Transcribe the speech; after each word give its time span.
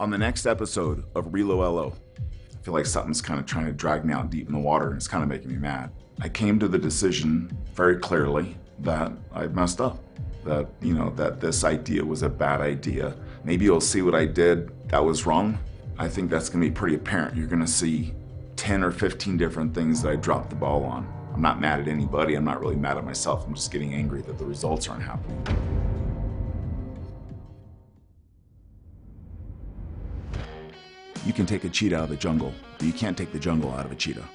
On 0.00 0.08
the 0.08 0.16
next 0.16 0.46
episode 0.46 1.04
of 1.14 1.26
Relo 1.26 1.58
LO, 1.58 1.92
I 2.18 2.62
feel 2.62 2.72
like 2.72 2.86
something's 2.86 3.20
kind 3.20 3.38
of 3.38 3.44
trying 3.44 3.66
to 3.66 3.72
drag 3.72 4.02
me 4.02 4.14
out 4.14 4.30
deep 4.30 4.46
in 4.46 4.54
the 4.54 4.58
water 4.58 4.86
and 4.86 4.96
it's 4.96 5.06
kind 5.06 5.22
of 5.22 5.28
making 5.28 5.50
me 5.50 5.58
mad. 5.58 5.92
I 6.22 6.30
came 6.30 6.58
to 6.58 6.68
the 6.68 6.78
decision 6.78 7.54
very 7.74 7.98
clearly 7.98 8.56
that 8.78 9.12
I 9.34 9.48
messed 9.48 9.78
up. 9.78 9.98
That, 10.46 10.70
you 10.80 10.94
know, 10.94 11.10
that 11.16 11.38
this 11.38 11.64
idea 11.64 12.02
was 12.02 12.22
a 12.22 12.30
bad 12.30 12.62
idea. 12.62 13.14
Maybe 13.44 13.66
you'll 13.66 13.82
see 13.82 14.00
what 14.00 14.14
I 14.14 14.24
did 14.24 14.70
that 14.88 15.04
was 15.04 15.26
wrong. 15.26 15.58
I 15.98 16.08
think 16.08 16.30
that's 16.30 16.48
gonna 16.48 16.64
be 16.64 16.70
pretty 16.70 16.94
apparent. 16.94 17.36
You're 17.36 17.46
gonna 17.46 17.66
see 17.66 18.14
10 18.56 18.82
or 18.82 18.92
15 18.92 19.36
different 19.36 19.74
things 19.74 20.00
that 20.00 20.08
I 20.12 20.16
dropped 20.16 20.48
the 20.48 20.56
ball 20.56 20.82
on. 20.84 21.06
I'm 21.34 21.42
not 21.42 21.60
mad 21.60 21.78
at 21.78 21.88
anybody. 21.88 22.36
I'm 22.36 22.44
not 22.44 22.58
really 22.58 22.74
mad 22.74 22.96
at 22.96 23.04
myself. 23.04 23.46
I'm 23.46 23.54
just 23.54 23.70
getting 23.70 23.92
angry 23.92 24.22
that 24.22 24.38
the 24.38 24.46
results 24.46 24.88
aren't 24.88 25.02
happening. 25.02 25.79
You 31.30 31.34
can 31.34 31.46
take 31.46 31.62
a 31.62 31.68
cheetah 31.68 31.96
out 31.96 32.02
of 32.02 32.10
the 32.10 32.16
jungle, 32.16 32.52
but 32.76 32.84
you 32.88 32.92
can't 32.92 33.16
take 33.16 33.32
the 33.32 33.38
jungle 33.38 33.70
out 33.70 33.86
of 33.86 33.92
a 33.92 33.94
cheetah. 33.94 34.28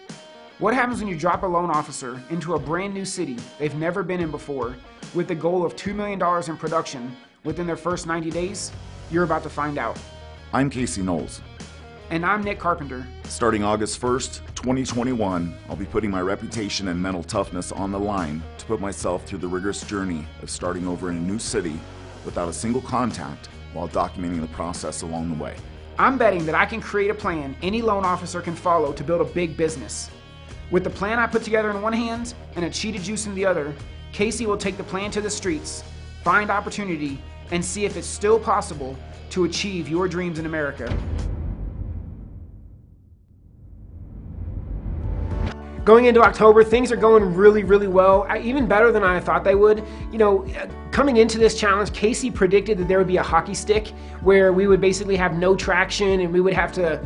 What 0.59 0.73
happens 0.73 0.99
when 1.01 1.09
you 1.09 1.17
drop 1.17 1.43
a 1.43 1.45
loan 1.45 1.69
officer 1.69 2.23
into 2.29 2.53
a 2.53 2.57
brand 2.57 2.93
new 2.93 3.03
city 3.03 3.35
they've 3.59 3.75
never 3.75 4.01
been 4.01 4.21
in 4.21 4.31
before 4.31 4.77
with 5.13 5.27
the 5.27 5.35
goal 5.35 5.65
of 5.65 5.75
$2 5.75 5.93
million 5.93 6.21
in 6.49 6.55
production 6.55 7.13
within 7.43 7.67
their 7.67 7.75
first 7.75 8.07
90 8.07 8.31
days? 8.31 8.71
You're 9.11 9.25
about 9.25 9.43
to 9.43 9.49
find 9.49 9.77
out. 9.77 9.99
I'm 10.53 10.69
Casey 10.69 11.01
Knowles. 11.01 11.41
And 12.11 12.25
I'm 12.25 12.41
Nick 12.41 12.59
Carpenter. 12.59 13.05
Starting 13.25 13.65
August 13.65 13.99
1st, 13.99 14.55
2021, 14.55 15.53
I'll 15.67 15.75
be 15.75 15.83
putting 15.83 16.09
my 16.09 16.21
reputation 16.21 16.87
and 16.87 16.97
mental 16.97 17.23
toughness 17.23 17.73
on 17.73 17.91
the 17.91 17.99
line 17.99 18.41
to 18.57 18.65
put 18.67 18.79
myself 18.79 19.25
through 19.25 19.39
the 19.39 19.49
rigorous 19.49 19.83
journey 19.83 20.25
of 20.41 20.49
starting 20.49 20.87
over 20.87 21.09
in 21.09 21.17
a 21.17 21.19
new 21.19 21.39
city 21.39 21.77
without 22.23 22.47
a 22.47 22.53
single 22.53 22.81
contact 22.83 23.49
while 23.73 23.89
documenting 23.89 24.39
the 24.39 24.47
process 24.47 25.01
along 25.01 25.37
the 25.37 25.43
way. 25.43 25.57
I'm 25.97 26.17
betting 26.17 26.45
that 26.45 26.55
I 26.55 26.65
can 26.65 26.81
create 26.81 27.09
a 27.09 27.13
plan 27.13 27.55
any 27.61 27.81
loan 27.81 28.03
officer 28.03 28.41
can 28.41 28.53
follow 28.53 28.91
to 28.91 29.03
build 29.03 29.21
a 29.21 29.33
big 29.33 29.55
business. 29.55 30.11
With 30.69 30.83
the 30.83 30.89
plan 30.89 31.19
I 31.19 31.27
put 31.27 31.43
together 31.43 31.69
in 31.69 31.81
one 31.81 31.93
hand 31.93 32.33
and 32.57 32.65
a 32.65 32.69
cheetah 32.69 32.99
juice 32.99 33.27
in 33.27 33.35
the 33.35 33.45
other, 33.45 33.73
Casey 34.11 34.45
will 34.45 34.57
take 34.57 34.75
the 34.75 34.83
plan 34.83 35.09
to 35.11 35.21
the 35.21 35.29
streets, 35.29 35.85
find 36.21 36.49
opportunity, 36.49 37.21
and 37.51 37.63
see 37.63 37.85
if 37.85 37.95
it's 37.95 38.07
still 38.07 38.37
possible 38.37 38.97
to 39.29 39.45
achieve 39.45 39.87
your 39.87 40.09
dreams 40.09 40.37
in 40.37 40.45
America. 40.45 40.85
Going 45.85 46.05
into 46.05 46.19
October, 46.23 46.63
things 46.63 46.91
are 46.91 46.95
going 46.95 47.35
really, 47.35 47.63
really 47.63 47.87
well, 47.87 48.27
even 48.41 48.65
better 48.65 48.91
than 48.91 49.03
I 49.03 49.19
thought 49.19 49.43
they 49.43 49.53
would. 49.53 49.83
You 50.11 50.17
know, 50.17 50.47
coming 50.89 51.17
into 51.17 51.37
this 51.37 51.53
challenge, 51.53 51.93
Casey 51.93 52.31
predicted 52.31 52.79
that 52.79 52.87
there 52.87 52.97
would 52.97 53.07
be 53.07 53.17
a 53.17 53.23
hockey 53.23 53.53
stick 53.53 53.89
where 54.21 54.51
we 54.51 54.65
would 54.65 54.81
basically 54.81 55.15
have 55.15 55.37
no 55.37 55.55
traction 55.55 56.21
and 56.21 56.33
we 56.33 56.41
would 56.41 56.53
have 56.53 56.71
to, 56.73 56.99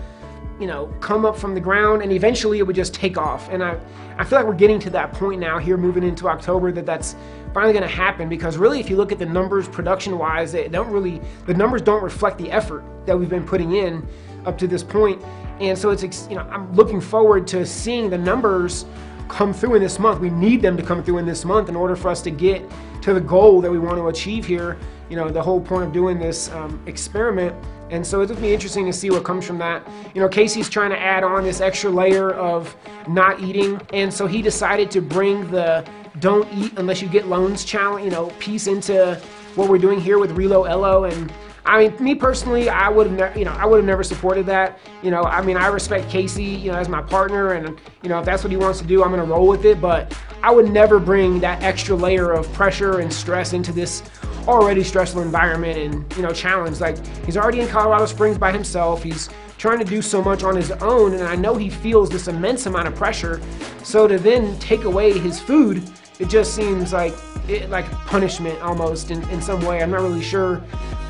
you 0.61 0.66
know, 0.66 0.86
come 1.02 1.25
up 1.25 1.36
from 1.36 1.53
the 1.53 1.59
ground 1.59 2.02
and 2.02 2.13
eventually 2.13 2.59
it 2.59 2.63
would 2.63 2.75
just 2.75 2.94
take 2.94 3.17
off. 3.17 3.49
And 3.49 3.61
I, 3.61 3.77
I 4.17 4.23
feel 4.23 4.39
like 4.39 4.47
we're 4.47 4.53
getting 4.53 4.80
to 4.80 4.89
that 4.91 5.11
point 5.11 5.41
now 5.41 5.58
here 5.58 5.75
moving 5.75 6.03
into 6.03 6.30
October 6.30 6.71
that 6.71 6.86
that's 6.86 7.17
finally 7.53 7.73
going 7.73 7.83
to 7.83 7.93
happen 7.93 8.30
because 8.30 8.55
really 8.55 8.80
if 8.80 8.89
you 8.89 8.95
look 8.95 9.11
at 9.11 9.19
the 9.19 9.25
numbers 9.25 9.67
production 9.67 10.17
wise, 10.17 10.53
they 10.53 10.69
don't 10.69 10.89
really, 10.89 11.19
the 11.47 11.53
numbers 11.53 11.81
don't 11.81 12.02
reflect 12.02 12.38
the 12.38 12.49
effort 12.49 12.86
that 13.05 13.19
we've 13.19 13.30
been 13.30 13.45
putting 13.45 13.73
in 13.73 14.08
up 14.45 14.58
to 14.58 14.67
this 14.67 14.83
point. 14.83 15.21
And 15.59 15.77
so 15.77 15.89
it's, 15.89 16.27
you 16.29 16.35
know, 16.35 16.47
I'm 16.49 16.73
looking 16.73 17.02
forward 17.02 17.47
to 17.47 17.65
seeing 17.65 18.09
the 18.09 18.17
numbers 18.17 18.85
come 19.27 19.53
through 19.53 19.75
in 19.75 19.81
this 19.81 19.99
month. 19.99 20.19
We 20.19 20.29
need 20.29 20.61
them 20.61 20.75
to 20.77 20.83
come 20.83 21.03
through 21.03 21.19
in 21.19 21.25
this 21.25 21.45
month 21.45 21.69
in 21.69 21.75
order 21.75 21.95
for 21.95 22.09
us 22.09 22.21
to 22.23 22.31
get 22.31 22.63
to 23.02 23.13
the 23.13 23.21
goal 23.21 23.61
that 23.61 23.71
we 23.71 23.80
want 23.80 23.97
to 23.97 24.07
achieve 24.07 24.45
here. 24.45 24.77
You 25.09 25.15
know, 25.15 25.30
the 25.30 25.41
whole 25.41 25.61
point 25.61 25.83
of 25.83 25.93
doing 25.93 26.19
this 26.19 26.49
um, 26.52 26.81
experiment. 26.85 27.55
And 27.89 28.05
so 28.05 28.21
it'll 28.21 28.35
be 28.35 28.53
interesting 28.53 28.85
to 28.85 28.93
see 28.93 29.09
what 29.09 29.23
comes 29.23 29.45
from 29.45 29.57
that. 29.59 29.87
You 30.13 30.21
know, 30.21 30.30
Casey's 30.30 30.69
trying 30.69 30.91
to 30.91 30.99
add 30.99 31.23
on 31.23 31.43
this 31.43 31.61
extra 31.61 31.89
layer 31.89 32.31
of 32.31 32.75
not 33.07 33.41
eating. 33.41 33.81
And 33.93 34.13
so 34.13 34.27
he 34.27 34.41
decided 34.41 34.91
to 34.91 35.02
bring 35.02 35.49
the 35.49 35.87
don't 36.19 36.52
eat 36.53 36.73
unless 36.77 37.02
you 37.02 37.08
get 37.08 37.27
loans 37.27 37.64
challenge, 37.64 38.03
you 38.03 38.11
know, 38.11 38.27
piece 38.39 38.67
into 38.67 39.19
what 39.55 39.69
we're 39.69 39.77
doing 39.77 39.99
here 39.99 40.19
with 40.19 40.36
Relo 40.36 40.67
LO. 40.69 41.05
And 41.05 41.31
I 41.69 41.87
mean, 41.87 42.03
me 42.03 42.15
personally, 42.15 42.67
I 42.67 42.89
would 42.89 43.05
have 43.05 43.15
never, 43.15 43.37
you 43.37 43.45
know, 43.45 43.52
I 43.52 43.63
would 43.67 43.77
have 43.77 43.85
never 43.85 44.03
supported 44.03 44.47
that. 44.47 44.80
You 45.03 45.11
know, 45.11 45.21
I 45.21 45.43
mean, 45.43 45.55
I 45.55 45.67
respect 45.67 46.09
Casey, 46.09 46.43
you 46.43 46.71
know, 46.71 46.80
as 46.80 46.89
my 46.89 47.03
partner, 47.03 47.53
and 47.53 47.80
you 48.02 48.09
know, 48.09 48.17
if 48.17 48.25
that's 48.25 48.43
what 48.43 48.49
he 48.49 48.57
wants 48.57 48.80
to 48.80 48.87
do, 48.87 49.03
I'm 49.03 49.11
gonna 49.11 49.23
roll 49.23 49.47
with 49.47 49.65
it. 49.65 49.80
But 49.80 50.17
I 50.41 50.49
would 50.49 50.71
never 50.71 50.97
bring 50.97 51.39
that 51.41 51.61
extra 51.61 51.95
layer 51.95 52.31
of 52.31 52.52
pressure 52.53 53.02
and 53.02 53.13
stress 53.13 53.53
into 53.53 53.71
this 53.71 54.02
already 54.47 54.83
stressful 54.83 55.21
environment 55.21 55.77
and 55.77 56.17
you 56.17 56.23
know 56.23 56.31
challenge. 56.31 56.80
Like 56.81 56.97
he's 57.23 57.37
already 57.37 57.59
in 57.59 57.67
Colorado 57.67 58.07
Springs 58.07 58.39
by 58.39 58.51
himself. 58.51 59.03
He's 59.03 59.30
trying 59.59 59.77
to 59.77 59.86
do 59.86 60.01
so 60.01 60.23
much 60.23 60.43
on 60.43 60.55
his 60.55 60.71
own, 60.71 61.13
and 61.13 61.21
I 61.21 61.36
know 61.36 61.53
he 61.53 61.69
feels 61.69 62.09
this 62.09 62.27
immense 62.27 62.65
amount 62.65 62.87
of 62.87 62.95
pressure. 62.95 63.39
So 63.83 64.07
to 64.07 64.17
then 64.17 64.57
take 64.57 64.86
away 64.86 65.19
his 65.19 65.39
food, 65.39 65.87
it 66.17 66.30
just 66.30 66.55
seems 66.55 66.93
like 66.93 67.13
it, 67.49 67.70
like 67.70 67.89
punishment 68.05 68.60
almost 68.61 69.11
in, 69.11 69.27
in 69.30 69.42
some 69.42 69.61
way. 69.65 69.82
I'm 69.82 69.92
not 69.92 70.02
really 70.02 70.21
sure 70.21 70.58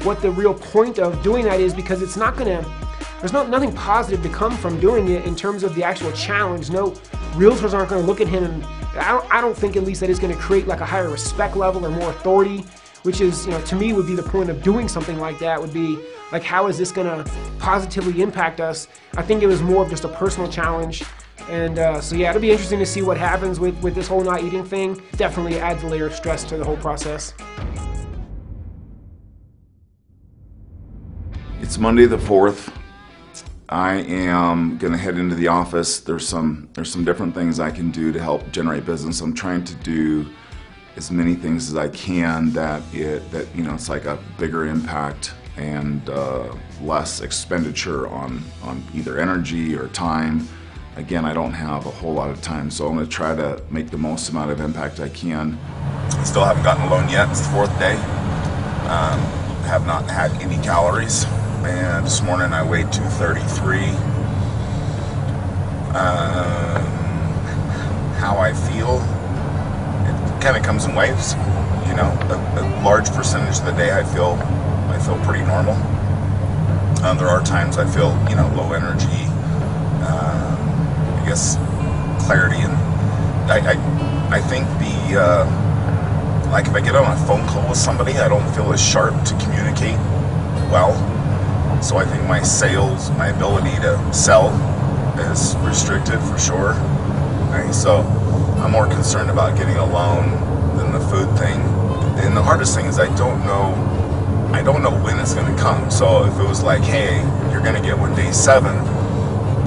what 0.03 0.22
the 0.22 0.31
real 0.31 0.53
point 0.53 1.00
of 1.00 1.22
doing 1.23 1.45
that 1.45 1.59
is 1.59 1.73
because 1.73 2.01
it's 2.01 2.17
not 2.17 2.38
gonna 2.38 2.66
there's 3.19 3.33
not 3.33 3.50
nothing 3.50 3.73
positive 3.73 4.23
to 4.23 4.29
come 4.29 4.55
from 4.55 4.79
doing 4.79 5.09
it 5.09 5.25
in 5.25 5.35
terms 5.35 5.63
of 5.63 5.75
the 5.75 5.83
actual 5.83 6.11
challenge. 6.13 6.69
No 6.72 6.91
realtors 7.33 7.73
aren't 7.73 7.89
gonna 7.89 8.05
look 8.05 8.22
at 8.22 8.27
him 8.27 8.45
and 8.45 8.63
I 8.95 9.11
don't, 9.11 9.33
I 9.33 9.41
don't 9.41 9.55
think 9.57 9.75
at 9.75 9.83
least 9.83 10.00
that 10.01 10.09
it's 10.09 10.19
gonna 10.19 10.35
create 10.35 10.67
like 10.67 10.79
a 10.79 10.85
higher 10.85 11.09
respect 11.09 11.57
level 11.57 11.85
or 11.85 11.89
more 11.89 12.09
authority, 12.09 12.66
which 13.03 13.19
is, 13.21 13.45
you 13.45 13.51
know, 13.51 13.61
to 13.61 13.75
me 13.75 13.94
would 13.94 14.07
be 14.07 14.16
the 14.16 14.23
point 14.23 14.50
of 14.50 14.63
doing 14.63 14.88
something 14.88 15.19
like 15.19 15.38
that 15.39 15.59
would 15.59 15.73
be 15.73 16.00
like 16.31 16.44
how 16.44 16.67
is 16.67 16.77
this 16.77 16.91
gonna 16.91 17.25
positively 17.59 18.21
impact 18.21 18.61
us? 18.61 18.88
I 19.17 19.21
think 19.21 19.44
it 19.44 19.47
was 19.47 19.61
more 19.61 19.83
of 19.83 19.89
just 19.89 20.06
a 20.06 20.09
personal 20.09 20.50
challenge. 20.50 21.03
And 21.50 21.79
uh, 21.79 22.01
so 22.01 22.16
yeah, 22.16 22.29
it'll 22.29 22.41
be 22.41 22.51
interesting 22.51 22.79
to 22.79 22.85
see 22.85 23.01
what 23.01 23.17
happens 23.17 23.59
with, 23.59 23.79
with 23.81 23.95
this 23.95 24.07
whole 24.07 24.23
not 24.23 24.44
eating 24.44 24.66
thing. 24.66 25.01
Definitely 25.13 25.59
adds 25.59 25.83
a 25.83 25.88
layer 25.88 26.07
of 26.07 26.13
stress 26.13 26.44
to 26.45 26.57
the 26.57 26.66
whole 26.66 26.77
process. 26.77 27.33
It's 31.61 31.77
Monday 31.77 32.05
the 32.05 32.17
4th. 32.17 32.73
I 33.69 33.97
am 33.97 34.79
going 34.79 34.94
to 34.94 34.97
head 34.97 35.19
into 35.19 35.35
the 35.35 35.47
office. 35.47 36.00
There's 36.00 36.27
some 36.27 36.69
there's 36.73 36.91
some 36.91 37.05
different 37.05 37.35
things 37.35 37.59
I 37.59 37.69
can 37.69 37.91
do 37.91 38.11
to 38.11 38.19
help 38.19 38.50
generate 38.51 38.85
business. 38.85 39.21
I'm 39.21 39.35
trying 39.35 39.63
to 39.66 39.75
do 39.75 40.25
as 40.95 41.11
many 41.11 41.35
things 41.35 41.69
as 41.69 41.77
I 41.77 41.89
can 41.89 42.51
that 42.53 42.81
it 42.94 43.29
that 43.31 43.53
you 43.56 43.63
know 43.63 43.75
it's 43.75 43.88
like 43.88 44.06
a 44.06 44.17
bigger 44.39 44.66
impact 44.66 45.33
and 45.56 46.09
uh, 46.09 46.56
less 46.81 47.21
expenditure 47.21 48.07
on 48.07 48.44
on 48.63 48.83
either 48.95 49.19
energy 49.19 49.75
or 49.75 49.88
time. 49.89 50.47
Again, 50.99 51.23
I 51.23 51.33
don't 51.33 51.53
have 51.53 51.85
a 51.85 51.91
whole 51.91 52.13
lot 52.13 52.29
of 52.29 52.41
time, 52.41 52.69
so 52.69 52.87
I'm 52.87 52.95
going 52.95 53.05
to 53.05 53.11
try 53.11 53.33
to 53.35 53.61
make 53.69 53.89
the 53.89 53.97
most 53.97 54.29
amount 54.29 54.51
of 54.51 54.59
impact 54.59 54.99
I 54.99 55.09
can. 55.09 55.57
Still 56.25 56.43
haven't 56.43 56.63
gotten 56.63 56.83
a 56.83 56.89
loan 56.89 57.07
yet. 57.09 57.29
It's 57.29 57.39
the 57.39 57.53
fourth 57.53 57.79
day. 57.79 57.95
Um, 57.95 59.19
have 59.63 59.88
not 59.88 60.09
had 60.09 60.31
any 60.41 60.61
calories 60.63 61.25
and 61.63 62.05
this 62.05 62.21
morning 62.21 62.53
I 62.53 62.63
weighed 62.63 62.91
233. 62.91 63.89
Um, 65.89 66.83
how 68.15 68.38
I 68.38 68.53
feel, 68.53 68.99
it 70.07 70.41
kind 70.41 70.55
of 70.55 70.63
comes 70.63 70.85
in 70.85 70.95
waves. 70.95 71.33
You 71.88 71.95
know, 71.95 72.09
a, 72.29 72.61
a, 72.61 72.63
large 72.83 73.09
percentage 73.11 73.59
of 73.59 73.65
the 73.65 73.71
day 73.71 73.91
I 73.91 74.03
feel 74.03 74.38
I 74.89 74.99
feel 74.99 75.17
pretty 75.25 75.43
normal. 75.45 75.73
Um, 77.03 77.17
there 77.17 77.27
are 77.27 77.43
times 77.43 77.77
I 77.77 77.85
feel 77.89 78.11
you 78.29 78.35
know 78.35 78.47
low 78.55 78.73
energy. 78.73 79.29
Guess 81.29 81.57
clarity 82.25 82.57
and 82.57 82.73
I 83.51 83.73
I, 83.73 84.38
I 84.38 84.41
think 84.41 84.66
the 84.79 85.22
uh, 85.22 86.50
like 86.51 86.66
if 86.66 86.73
I 86.73 86.81
get 86.81 86.95
on 86.95 87.06
a 87.06 87.25
phone 87.28 87.47
call 87.47 87.69
with 87.69 87.78
somebody, 87.78 88.13
I 88.13 88.28
don't 88.28 88.50
feel 88.56 88.73
as 88.73 88.81
sharp 88.81 89.13
to 89.25 89.38
communicate 89.38 89.97
well 90.72 90.97
so 91.81 91.97
I 91.97 92.06
think 92.06 92.28
my 92.28 92.41
sales, 92.41 93.09
my 93.12 93.28
ability 93.28 93.75
to 93.81 94.13
sell 94.13 94.50
is 95.31 95.56
restricted 95.57 96.19
for 96.19 96.38
sure. 96.38 96.74
Right? 97.53 97.71
So 97.74 98.00
I'm 98.57 98.71
more 98.71 98.88
concerned 98.88 99.30
about 99.30 99.57
getting 99.57 99.77
a 99.77 99.86
loan 99.86 100.31
than 100.77 100.92
the 100.92 101.00
food 101.00 101.30
thing. 101.38 101.62
And 102.25 102.36
the 102.36 102.44
hardest 102.44 102.75
thing 102.75 102.88
is 102.88 103.00
I 103.00 103.15
don't 103.15 103.45
know 103.45 103.74
I 104.51 104.62
don't 104.63 104.81
know 104.81 104.92
when 105.03 105.19
it's 105.19 105.33
gonna 105.33 105.57
come. 105.57 105.89
So 105.89 106.25
if 106.25 106.38
it 106.38 106.44
was 106.44 106.63
like, 106.63 106.81
hey, 106.81 107.21
you're 107.51 107.62
gonna 107.62 107.81
get 107.81 107.98
one 107.98 108.13
day 108.15 108.31
seven, 108.31 108.75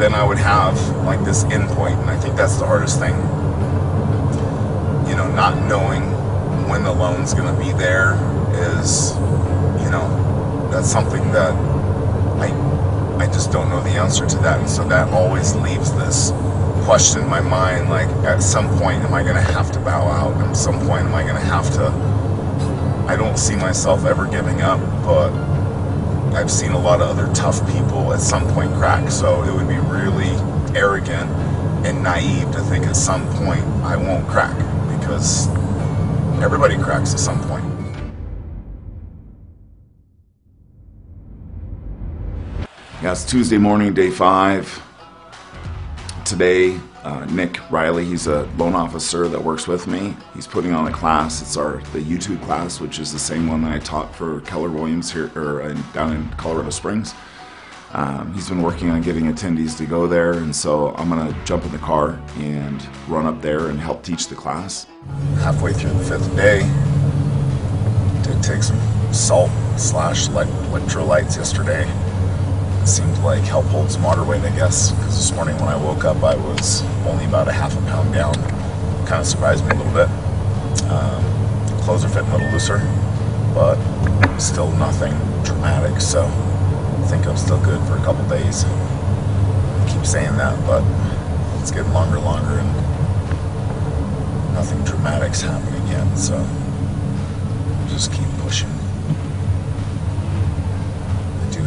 then 0.03 0.15
I 0.15 0.25
would 0.25 0.39
have 0.39 0.77
like 1.05 1.25
this 1.25 1.45
endpoint. 1.45 2.01
And 2.01 2.11
I 2.11 2.19
think 2.19 2.35
that's 2.35 2.57
the 2.57 2.67
hardest 2.67 2.99
thing. 2.99 3.15
You 5.09 5.15
know, 5.15 5.31
not 5.33 5.57
knowing 5.69 6.03
when 6.69 6.83
the 6.83 6.93
loan's 6.93 7.35
gonna 7.35 7.57
be 7.57 7.71
there 7.71 8.15
is, 8.81 9.13
you 9.85 9.91
know, 9.91 10.69
that's 10.73 10.91
something 10.91 11.31
that 11.31 11.53
I, 12.43 12.49
I 13.19 13.27
just 13.27 13.53
don't 13.53 13.69
know 13.69 13.81
the 13.81 13.91
answer 13.91 14.27
to 14.27 14.37
that. 14.39 14.59
And 14.59 14.69
so 14.69 14.83
that 14.89 15.09
always 15.11 15.55
leaves 15.55 15.93
this 15.93 16.33
question 16.85 17.23
in 17.23 17.29
my 17.29 17.41
mind 17.41 17.89
like, 17.89 18.09
at 18.25 18.43
some 18.43 18.69
point, 18.81 19.05
am 19.05 19.15
I 19.15 19.23
going 19.23 19.37
to 19.37 19.53
have 19.53 19.71
to 19.71 19.79
bow 19.79 20.09
out? 20.09 20.37
At 20.39 20.55
some 20.55 20.81
point, 20.81 21.07
am 21.07 21.15
I 21.15 21.23
going 21.23 21.37
to 21.37 21.41
have 21.41 21.73
to? 21.75 21.87
I 23.07 23.15
don't 23.15 23.39
see 23.39 23.55
myself 23.55 24.05
ever 24.05 24.27
giving 24.27 24.63
up, 24.63 24.81
but 25.05 25.52
I've 26.35 26.51
seen 26.51 26.73
a 26.73 26.79
lot 26.79 27.01
of 27.03 27.09
other 27.09 27.33
tough 27.35 27.61
people 27.73 28.13
at 28.15 28.21
some 28.21 28.49
point 28.55 28.73
crack, 28.75 29.11
so 29.11 29.43
it 29.43 29.53
would 29.53 29.69
be 29.69 29.77
really 29.77 30.31
arrogant 30.75 31.31
and 31.85 32.03
naive 32.03 32.51
to 32.53 32.61
think 32.61 32.87
at 32.87 32.97
some 32.97 33.27
point 33.37 33.63
I 33.85 33.97
won't 33.97 34.27
crack 34.29 34.57
because 34.99 35.49
everybody 36.43 36.77
cracks 36.77 37.13
at 37.13 37.21
some 37.21 37.39
point. 37.49 37.65
Yeah, 43.03 43.13
it's 43.13 43.25
Tuesday 43.25 43.59
morning, 43.59 43.93
day 43.93 44.11
five. 44.11 44.83
Today, 46.33 46.81
uh, 47.05 47.27
Nick 47.27 47.61
Riley, 47.71 48.07
he's 48.07 48.27
a 48.27 48.45
loan 48.57 48.75
officer 48.75 49.29
that 49.29 49.45
works 49.45 49.69
with 49.69 49.87
me. 49.87 50.17
He's 50.33 50.47
putting 50.47 50.73
on 50.73 50.87
a 50.87 50.91
class. 50.91 51.43
It's 51.43 51.59
our 51.59 51.77
the 51.93 52.01
YouTube 52.01 52.43
class, 52.45 52.81
which 52.81 52.99
is 52.99 53.13
the 53.13 53.19
same 53.19 53.49
one 53.49 53.61
that 53.65 53.73
I 53.73 53.79
taught 53.79 54.17
for 54.17 54.41
Keller 54.41 54.71
Williams 54.71 55.13
here 55.13 55.31
or 55.37 55.61
in, 55.61 55.85
down 55.93 56.17
in 56.17 56.27
Colorado 56.39 56.71
Springs. 56.71 57.13
Um, 57.93 58.33
he's 58.33 58.49
been 58.49 58.63
working 58.63 58.89
on 58.89 59.03
getting 59.03 59.25
attendees 59.25 59.77
to 59.77 59.85
go 59.85 60.07
there, 60.07 60.33
and 60.33 60.57
so 60.57 60.95
I'm 60.95 61.11
gonna 61.11 61.37
jump 61.45 61.67
in 61.67 61.71
the 61.71 61.77
car 61.77 62.19
and 62.39 62.83
run 63.09 63.27
up 63.27 63.43
there 63.43 63.67
and 63.67 63.79
help 63.79 64.03
teach 64.03 64.29
the 64.29 64.35
class. 64.35 64.87
Halfway 65.41 65.75
through 65.75 65.93
the 65.93 66.05
fifth 66.05 66.35
day, 66.35 66.61
did 68.23 68.43
take 68.43 68.63
some 68.63 68.81
salt 69.13 69.51
slash 69.77 70.29
electrolytes 70.29 71.37
yesterday 71.37 71.87
seemed 72.89 73.17
like 73.19 73.43
help 73.43 73.67
holds 73.67 73.97
water 73.99 74.25
weight, 74.25 74.43
I 74.43 74.51
guess. 74.57 74.91
Because 74.93 75.17
this 75.17 75.33
morning 75.33 75.57
when 75.57 75.69
I 75.69 75.77
woke 75.77 76.05
up, 76.05 76.23
I 76.23 76.35
was 76.37 76.83
only 77.07 77.25
about 77.25 77.49
a 77.49 77.53
half 77.53 77.77
a 77.77 77.83
pound 77.83 78.13
down. 78.13 78.35
Kind 79.07 79.21
of 79.21 79.27
surprised 79.27 79.65
me 79.65 79.71
a 79.71 79.75
little 79.75 79.93
bit. 79.93 80.09
Um, 80.91 81.23
clothes 81.83 82.05
are 82.05 82.09
fitting 82.09 82.31
a 82.31 82.33
little 82.37 82.51
looser, 82.51 82.79
but 83.55 83.77
still 84.39 84.71
nothing 84.73 85.13
dramatic. 85.45 86.01
So 86.01 86.25
I 86.25 87.07
think 87.07 87.27
I'm 87.27 87.37
still 87.37 87.63
good 87.63 87.81
for 87.87 87.97
a 87.97 88.05
couple 88.05 88.29
days. 88.29 88.65
I 88.65 89.89
keep 89.93 90.05
saying 90.05 90.37
that, 90.37 90.59
but 90.67 90.83
it's 91.61 91.71
getting 91.71 91.93
longer 91.93 92.17
and 92.17 92.25
longer, 92.25 92.59
and 92.59 92.73
nothing 94.55 94.83
dramatic's 94.85 95.41
happening 95.43 95.87
yet. 95.87 96.17
So 96.17 96.45
just 97.89 98.13
keep 98.13 98.27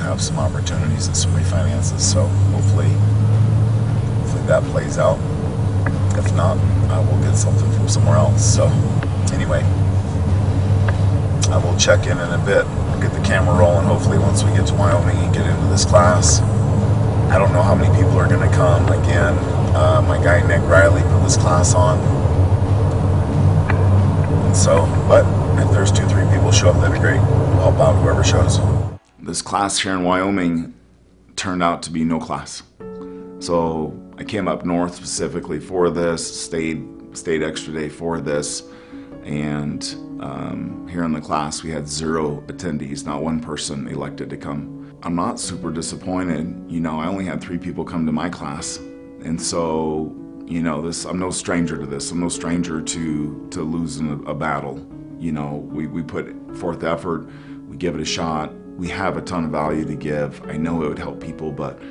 have 0.05 0.21
some 0.21 0.37
opportunities 0.37 1.07
and 1.07 1.17
some 1.17 1.31
refinances. 1.33 1.99
So 1.99 2.27
hopefully, 2.53 2.89
hopefully 4.21 4.45
that 4.47 4.63
plays 4.71 4.97
out. 4.97 5.17
If 6.17 6.33
not, 6.35 6.57
I 6.89 6.99
will 6.99 7.19
get 7.21 7.35
something 7.35 7.69
from 7.73 7.89
somewhere 7.89 8.17
else. 8.17 8.45
So 8.45 8.67
anyway, 9.33 9.61
I 11.49 11.57
will 11.57 11.77
check 11.77 12.05
in 12.05 12.17
in 12.17 12.29
a 12.29 12.37
bit. 12.45 12.65
get 13.01 13.11
the 13.13 13.23
camera 13.25 13.57
rolling. 13.57 13.87
Hopefully, 13.87 14.19
once 14.19 14.43
we 14.43 14.51
get 14.51 14.67
to 14.67 14.75
Wyoming 14.75 15.17
and 15.17 15.33
get 15.33 15.45
into 15.45 15.67
this 15.67 15.85
class. 15.85 16.41
I 17.31 17.39
don't 17.39 17.51
know 17.51 17.63
how 17.63 17.73
many 17.73 17.93
people 17.97 18.17
are 18.19 18.29
going 18.29 18.47
to 18.47 18.55
come. 18.55 18.85
Again, 18.87 19.33
uh, 19.75 20.03
my 20.07 20.23
guy 20.23 20.45
Nick 20.47 20.61
Riley 20.69 21.01
put 21.01 21.23
this 21.23 21.35
class 21.35 21.73
on. 21.73 21.97
So, 24.53 24.85
but 25.09 25.25
if 25.59 25.71
there's 25.71 25.91
two, 25.91 26.05
three 26.05 26.23
people 26.29 26.51
show 26.51 26.69
up, 26.69 26.75
that'd 26.75 26.93
be 26.93 26.99
great. 26.99 27.19
We'll 27.19 27.71
help 27.71 27.75
out 27.77 28.01
whoever 28.01 28.23
shows 28.23 28.59
this 29.25 29.41
class 29.41 29.79
here 29.79 29.93
in 29.93 30.03
Wyoming 30.03 30.73
turned 31.35 31.63
out 31.63 31.81
to 31.83 31.91
be 31.91 32.03
no 32.03 32.19
class. 32.19 32.61
So 33.39 33.99
I 34.17 34.23
came 34.23 34.47
up 34.47 34.63
north 34.63 34.95
specifically 34.95 35.59
for 35.59 35.89
this, 35.89 36.43
stayed 36.43 36.85
stayed 37.13 37.41
extra 37.41 37.73
day 37.73 37.89
for 37.89 38.21
this, 38.21 38.63
and 39.23 39.83
um, 40.19 40.87
here 40.89 41.03
in 41.03 41.11
the 41.11 41.21
class 41.21 41.63
we 41.63 41.71
had 41.71 41.87
zero 41.87 42.41
attendees, 42.47 43.05
not 43.05 43.23
one 43.23 43.39
person 43.39 43.87
elected 43.87 44.29
to 44.29 44.37
come. 44.37 44.95
I'm 45.01 45.15
not 45.15 45.39
super 45.39 45.71
disappointed. 45.71 46.69
You 46.69 46.79
know, 46.79 46.99
I 46.99 47.07
only 47.07 47.25
had 47.25 47.41
three 47.41 47.57
people 47.57 47.83
come 47.83 48.05
to 48.05 48.11
my 48.11 48.29
class, 48.29 48.77
and 48.77 49.41
so 49.41 50.15
you 50.45 50.61
know 50.61 50.81
this. 50.81 51.03
I'm 51.03 51.19
no 51.19 51.31
stranger 51.31 51.77
to 51.77 51.87
this. 51.87 52.11
I'm 52.11 52.19
no 52.19 52.29
stranger 52.29 52.79
to 52.79 53.47
to 53.49 53.63
losing 53.63 54.07
a, 54.07 54.31
a 54.31 54.35
battle. 54.35 54.85
You 55.17 55.31
know, 55.31 55.67
we 55.71 55.87
we 55.87 56.03
put 56.03 56.27
forth 56.57 56.83
effort, 56.83 57.27
we 57.67 57.75
give 57.77 57.95
it 57.95 58.01
a 58.01 58.05
shot, 58.05 58.53
we 58.77 58.89
have 58.89 59.17
a 59.17 59.21
ton 59.21 59.45
of 59.45 59.51
value 59.51 59.85
to 59.85 59.95
give. 59.95 60.41
I 60.47 60.57
know 60.57 60.83
it 60.83 60.89
would 60.89 60.99
help 60.99 61.21
people, 61.21 61.51
but 61.51 61.81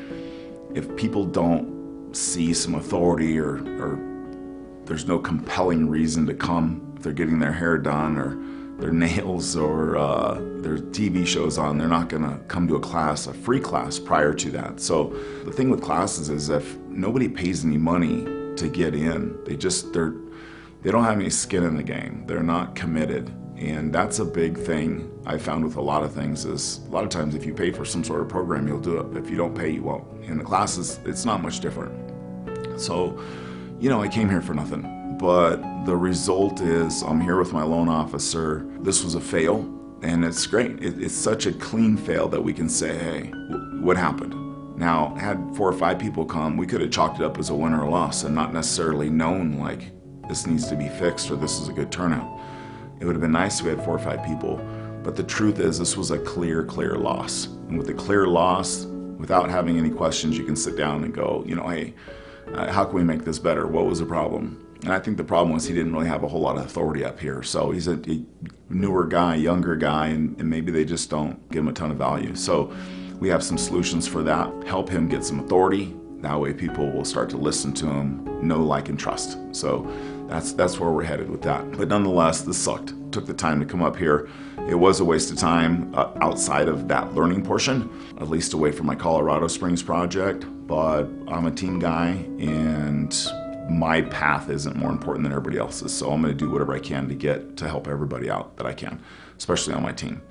if 0.74 0.94
people 0.96 1.24
don't 1.24 2.14
see 2.14 2.52
some 2.52 2.74
authority 2.74 3.38
or, 3.38 3.56
or 3.80 3.98
there's 4.84 5.06
no 5.06 5.18
compelling 5.18 5.88
reason 5.88 6.26
to 6.26 6.34
come, 6.34 6.92
if 6.96 7.02
they're 7.02 7.12
getting 7.12 7.38
their 7.38 7.52
hair 7.52 7.78
done 7.78 8.18
or 8.18 8.36
their 8.80 8.92
nails 9.06 9.56
or 9.56 9.96
uh, 9.96 10.34
their 10.60 10.78
TV 10.78 11.26
shows 11.26 11.56
on, 11.56 11.78
they're 11.78 11.88
not 11.88 12.08
gonna 12.08 12.38
come 12.48 12.68
to 12.68 12.76
a 12.76 12.80
class, 12.80 13.26
a 13.26 13.32
free 13.32 13.60
class 13.60 13.98
prior 13.98 14.34
to 14.34 14.50
that. 14.50 14.80
So 14.80 15.08
the 15.44 15.52
thing 15.52 15.70
with 15.70 15.80
classes 15.80 16.28
is 16.28 16.50
if 16.50 16.76
nobody 16.88 17.28
pays 17.28 17.64
any 17.64 17.78
money 17.78 18.24
to 18.56 18.68
get 18.68 18.94
in, 18.94 19.42
they 19.44 19.56
just, 19.56 19.92
they're, 19.92 20.14
they 20.82 20.90
don't 20.90 21.04
have 21.04 21.18
any 21.18 21.30
skin 21.30 21.64
in 21.64 21.76
the 21.76 21.82
game. 21.82 22.24
They're 22.26 22.42
not 22.42 22.74
committed. 22.74 23.32
And 23.70 23.92
that's 23.92 24.18
a 24.18 24.24
big 24.24 24.58
thing 24.58 25.10
I 25.24 25.38
found 25.38 25.64
with 25.64 25.76
a 25.76 25.80
lot 25.80 26.02
of 26.02 26.12
things 26.12 26.44
is 26.44 26.80
a 26.86 26.90
lot 26.90 27.02
of 27.02 27.10
times 27.10 27.34
if 27.34 27.46
you 27.46 27.54
pay 27.54 27.70
for 27.70 27.84
some 27.84 28.04
sort 28.04 28.20
of 28.20 28.28
program, 28.28 28.68
you'll 28.68 28.80
do 28.80 28.98
it. 28.98 29.16
If 29.16 29.30
you 29.30 29.36
don't 29.36 29.54
pay, 29.54 29.70
you 29.70 29.82
won't. 29.82 30.04
In 30.24 30.36
the 30.36 30.44
classes, 30.44 31.00
it's 31.04 31.24
not 31.24 31.42
much 31.42 31.60
different. 31.60 31.92
So, 32.78 33.18
you 33.80 33.88
know, 33.88 34.02
I 34.02 34.08
came 34.08 34.28
here 34.28 34.42
for 34.42 34.54
nothing. 34.54 35.16
But 35.18 35.84
the 35.86 35.96
result 35.96 36.60
is 36.60 37.02
I'm 37.02 37.20
here 37.20 37.38
with 37.38 37.52
my 37.52 37.62
loan 37.62 37.88
officer. 37.88 38.66
This 38.80 39.02
was 39.02 39.14
a 39.14 39.20
fail, 39.20 39.60
and 40.02 40.24
it's 40.24 40.46
great. 40.46 40.82
It, 40.82 41.02
it's 41.02 41.14
such 41.14 41.46
a 41.46 41.52
clean 41.52 41.96
fail 41.96 42.28
that 42.28 42.42
we 42.42 42.52
can 42.52 42.68
say, 42.68 42.98
hey, 42.98 43.30
what 43.80 43.96
happened? 43.96 44.34
Now, 44.76 45.14
had 45.14 45.38
four 45.56 45.68
or 45.68 45.72
five 45.72 45.98
people 45.98 46.24
come, 46.24 46.56
we 46.56 46.66
could 46.66 46.80
have 46.80 46.90
chalked 46.90 47.20
it 47.20 47.24
up 47.24 47.38
as 47.38 47.50
a 47.50 47.54
win 47.54 47.72
or 47.72 47.82
a 47.82 47.90
loss 47.90 48.24
and 48.24 48.34
not 48.34 48.52
necessarily 48.52 49.08
known 49.08 49.58
like 49.58 49.92
this 50.28 50.46
needs 50.46 50.68
to 50.68 50.76
be 50.76 50.88
fixed 50.88 51.30
or 51.30 51.36
this 51.36 51.60
is 51.60 51.68
a 51.68 51.72
good 51.72 51.92
turnout. 51.92 52.40
It 53.00 53.04
would 53.04 53.14
have 53.14 53.22
been 53.22 53.32
nice 53.32 53.60
if 53.60 53.66
we 53.66 53.70
had 53.70 53.84
four 53.84 53.94
or 53.94 53.98
five 53.98 54.24
people, 54.24 54.56
but 55.02 55.16
the 55.16 55.22
truth 55.22 55.58
is 55.58 55.78
this 55.78 55.96
was 55.96 56.10
a 56.10 56.18
clear, 56.18 56.64
clear 56.64 56.96
loss. 56.96 57.46
And 57.68 57.78
with 57.78 57.88
a 57.88 57.94
clear 57.94 58.26
loss, 58.26 58.86
without 59.18 59.50
having 59.50 59.78
any 59.78 59.90
questions, 59.90 60.38
you 60.38 60.44
can 60.44 60.56
sit 60.56 60.76
down 60.76 61.04
and 61.04 61.14
go, 61.14 61.44
you 61.46 61.54
know, 61.54 61.68
hey, 61.68 61.94
uh, 62.54 62.70
how 62.70 62.84
can 62.84 62.94
we 62.94 63.04
make 63.04 63.24
this 63.24 63.38
better? 63.38 63.66
What 63.66 63.86
was 63.86 64.00
the 64.00 64.06
problem? 64.06 64.60
And 64.84 64.92
I 64.92 64.98
think 64.98 65.16
the 65.16 65.24
problem 65.24 65.54
was 65.54 65.66
he 65.66 65.74
didn't 65.74 65.94
really 65.94 66.08
have 66.08 66.24
a 66.24 66.28
whole 66.28 66.40
lot 66.40 66.58
of 66.58 66.66
authority 66.66 67.04
up 67.04 67.18
here. 67.18 67.42
So 67.42 67.70
he's 67.70 67.88
a, 67.88 67.98
a 68.06 68.22
newer 68.68 69.06
guy, 69.06 69.34
younger 69.36 69.76
guy, 69.76 70.08
and, 70.08 70.38
and 70.38 70.48
maybe 70.48 70.70
they 70.70 70.84
just 70.84 71.08
don't 71.08 71.50
give 71.50 71.60
him 71.60 71.68
a 71.68 71.72
ton 71.72 71.90
of 71.90 71.96
value. 71.96 72.34
So 72.34 72.74
we 73.18 73.28
have 73.30 73.42
some 73.42 73.56
solutions 73.56 74.06
for 74.06 74.22
that. 74.24 74.52
Help 74.64 74.90
him 74.90 75.08
get 75.08 75.24
some 75.24 75.40
authority. 75.40 75.96
That 76.18 76.38
way 76.38 76.52
people 76.52 76.90
will 76.90 77.04
start 77.04 77.30
to 77.30 77.38
listen 77.38 77.72
to 77.74 77.86
him, 77.86 78.46
know, 78.46 78.62
like, 78.62 78.90
and 78.90 78.98
trust. 78.98 79.38
So 79.52 79.90
that's 80.28 80.52
that's 80.52 80.80
where 80.80 80.90
we're 80.90 81.04
headed 81.04 81.30
with 81.30 81.42
that. 81.42 81.70
But 81.72 81.88
nonetheless, 81.88 82.42
this 82.42 82.58
sucked. 82.58 82.94
Took 83.12 83.26
the 83.26 83.34
time 83.34 83.60
to 83.60 83.66
come 83.66 83.82
up 83.82 83.96
here. 83.96 84.28
It 84.68 84.74
was 84.74 85.00
a 85.00 85.04
waste 85.04 85.30
of 85.30 85.38
time 85.38 85.94
uh, 85.94 86.12
outside 86.20 86.68
of 86.68 86.88
that 86.88 87.14
learning 87.14 87.44
portion, 87.44 87.90
at 88.18 88.28
least 88.28 88.54
away 88.54 88.72
from 88.72 88.86
my 88.86 88.94
Colorado 88.94 89.46
Springs 89.46 89.82
project. 89.82 90.46
But 90.66 91.04
I'm 91.28 91.46
a 91.46 91.50
team 91.50 91.78
guy, 91.78 92.26
and 92.38 93.14
my 93.68 94.02
path 94.02 94.50
isn't 94.50 94.76
more 94.76 94.90
important 94.90 95.24
than 95.24 95.32
everybody 95.32 95.58
else's. 95.58 95.92
So 95.92 96.10
I'm 96.10 96.22
going 96.22 96.36
to 96.36 96.38
do 96.38 96.50
whatever 96.50 96.74
I 96.74 96.80
can 96.80 97.08
to 97.08 97.14
get 97.14 97.56
to 97.58 97.68
help 97.68 97.88
everybody 97.88 98.30
out 98.30 98.56
that 98.56 98.66
I 98.66 98.72
can, 98.72 99.00
especially 99.36 99.74
on 99.74 99.82
my 99.82 99.92
team. 99.92 100.22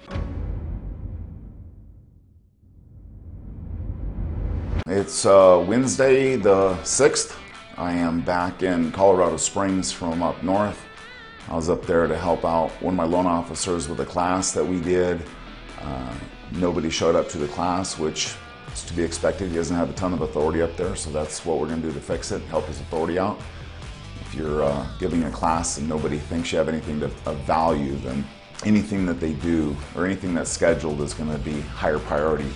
It's 4.87 5.25
uh, 5.25 5.63
Wednesday 5.65 6.35
the 6.35 6.75
6th. 6.83 7.37
I 7.77 7.93
am 7.93 8.21
back 8.21 8.61
in 8.61 8.91
Colorado 8.91 9.37
Springs 9.37 9.91
from 9.91 10.21
up 10.21 10.43
north. 10.43 10.79
I 11.49 11.55
was 11.55 11.71
up 11.71 11.87
there 11.87 12.05
to 12.05 12.15
help 12.15 12.45
out 12.45 12.69
one 12.83 12.93
of 12.93 12.97
my 12.97 13.03
loan 13.05 13.25
officers 13.25 13.89
with 13.89 13.99
a 13.99 14.05
class 14.05 14.51
that 14.51 14.63
we 14.63 14.79
did. 14.79 15.23
Uh, 15.81 16.13
nobody 16.51 16.91
showed 16.91 17.15
up 17.15 17.29
to 17.29 17.39
the 17.39 17.47
class, 17.47 17.97
which 17.97 18.35
is 18.71 18.83
to 18.83 18.93
be 18.93 19.01
expected. 19.01 19.49
He 19.49 19.55
doesn't 19.55 19.75
have 19.75 19.89
a 19.89 19.93
ton 19.93 20.13
of 20.13 20.21
authority 20.21 20.61
up 20.61 20.77
there, 20.77 20.95
so 20.95 21.09
that's 21.09 21.43
what 21.47 21.59
we're 21.59 21.67
going 21.67 21.81
to 21.81 21.87
do 21.87 21.93
to 21.93 21.99
fix 21.99 22.31
it, 22.31 22.43
help 22.43 22.67
his 22.67 22.79
authority 22.79 23.17
out. 23.17 23.39
If 24.21 24.35
you're 24.35 24.61
uh, 24.61 24.87
giving 24.99 25.23
a 25.23 25.31
class 25.31 25.79
and 25.79 25.89
nobody 25.89 26.19
thinks 26.19 26.51
you 26.51 26.59
have 26.59 26.69
anything 26.69 26.99
to, 26.99 27.07
of 27.25 27.37
value, 27.39 27.95
then 27.95 28.23
anything 28.65 29.07
that 29.07 29.19
they 29.19 29.33
do 29.33 29.75
or 29.95 30.05
anything 30.05 30.35
that's 30.35 30.51
scheduled 30.51 31.01
is 31.01 31.15
going 31.15 31.31
to 31.31 31.39
be 31.39 31.61
higher 31.61 31.99
priority 31.99 32.51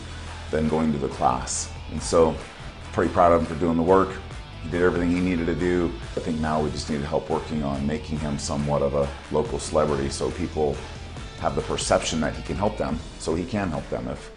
than 0.52 0.70
going 0.70 0.92
to 0.92 1.00
the 1.00 1.10
class. 1.10 1.72
And 1.92 2.02
so, 2.02 2.36
pretty 2.94 3.12
proud 3.12 3.32
of 3.32 3.42
him 3.42 3.48
for 3.48 3.60
doing 3.60 3.78
the 3.78 3.84
work. 3.84 4.10
He 4.64 4.70
did 4.70 4.82
everything 4.82 5.12
he 5.12 5.20
needed 5.20 5.46
to 5.46 5.56
do. 5.56 5.92
I 6.16 6.20
think 6.20 6.40
now 6.40 6.62
we 6.62 6.70
just 6.72 6.90
need 6.90 7.00
to 7.00 7.08
help 7.08 7.30
working 7.30 7.64
on 7.64 7.86
making 7.86 8.20
him 8.20 8.38
somewhat 8.38 8.82
of 8.82 8.96
a 8.96 9.08
local 9.32 9.60
celebrity 9.60 10.10
so 10.10 10.32
people 10.32 10.76
have 11.40 11.56
the 11.56 11.62
perception 11.62 12.20
that 12.22 12.36
he 12.36 12.42
can 12.44 12.56
help 12.56 12.78
them, 12.78 13.00
so 13.20 13.36
he 13.36 13.46
can 13.46 13.70
help 13.70 13.88
them. 13.90 14.08
If, 14.08 14.32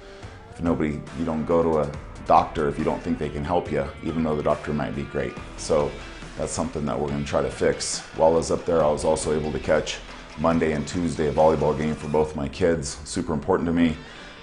if 0.50 0.60
nobody, 0.62 1.00
you 1.18 1.24
don't 1.24 1.46
go 1.46 1.62
to 1.62 1.80
a 1.80 1.92
doctor 2.26 2.68
if 2.68 2.78
you 2.78 2.84
don't 2.84 3.02
think 3.02 3.18
they 3.18 3.30
can 3.30 3.44
help 3.44 3.72
you, 3.72 3.84
even 4.04 4.22
though 4.22 4.36
the 4.36 4.42
doctor 4.42 4.72
might 4.72 4.94
be 4.94 5.02
great. 5.02 5.32
So 5.56 5.90
that's 6.36 6.52
something 6.52 6.84
that 6.86 6.98
we're 6.98 7.08
going 7.08 7.24
to 7.24 7.28
try 7.28 7.42
to 7.42 7.50
fix. 7.50 8.00
While 8.16 8.34
I 8.34 8.36
was 8.36 8.50
up 8.50 8.64
there, 8.64 8.84
I 8.84 8.90
was 8.90 9.04
also 9.04 9.32
able 9.38 9.50
to 9.52 9.58
catch 9.58 9.98
Monday 10.38 10.72
and 10.72 10.86
Tuesday 10.86 11.28
a 11.28 11.32
volleyball 11.32 11.76
game 11.76 11.94
for 11.94 12.08
both 12.08 12.36
my 12.36 12.48
kids. 12.48 12.98
Super 13.04 13.32
important 13.32 13.66
to 13.66 13.72
me. 13.72 13.96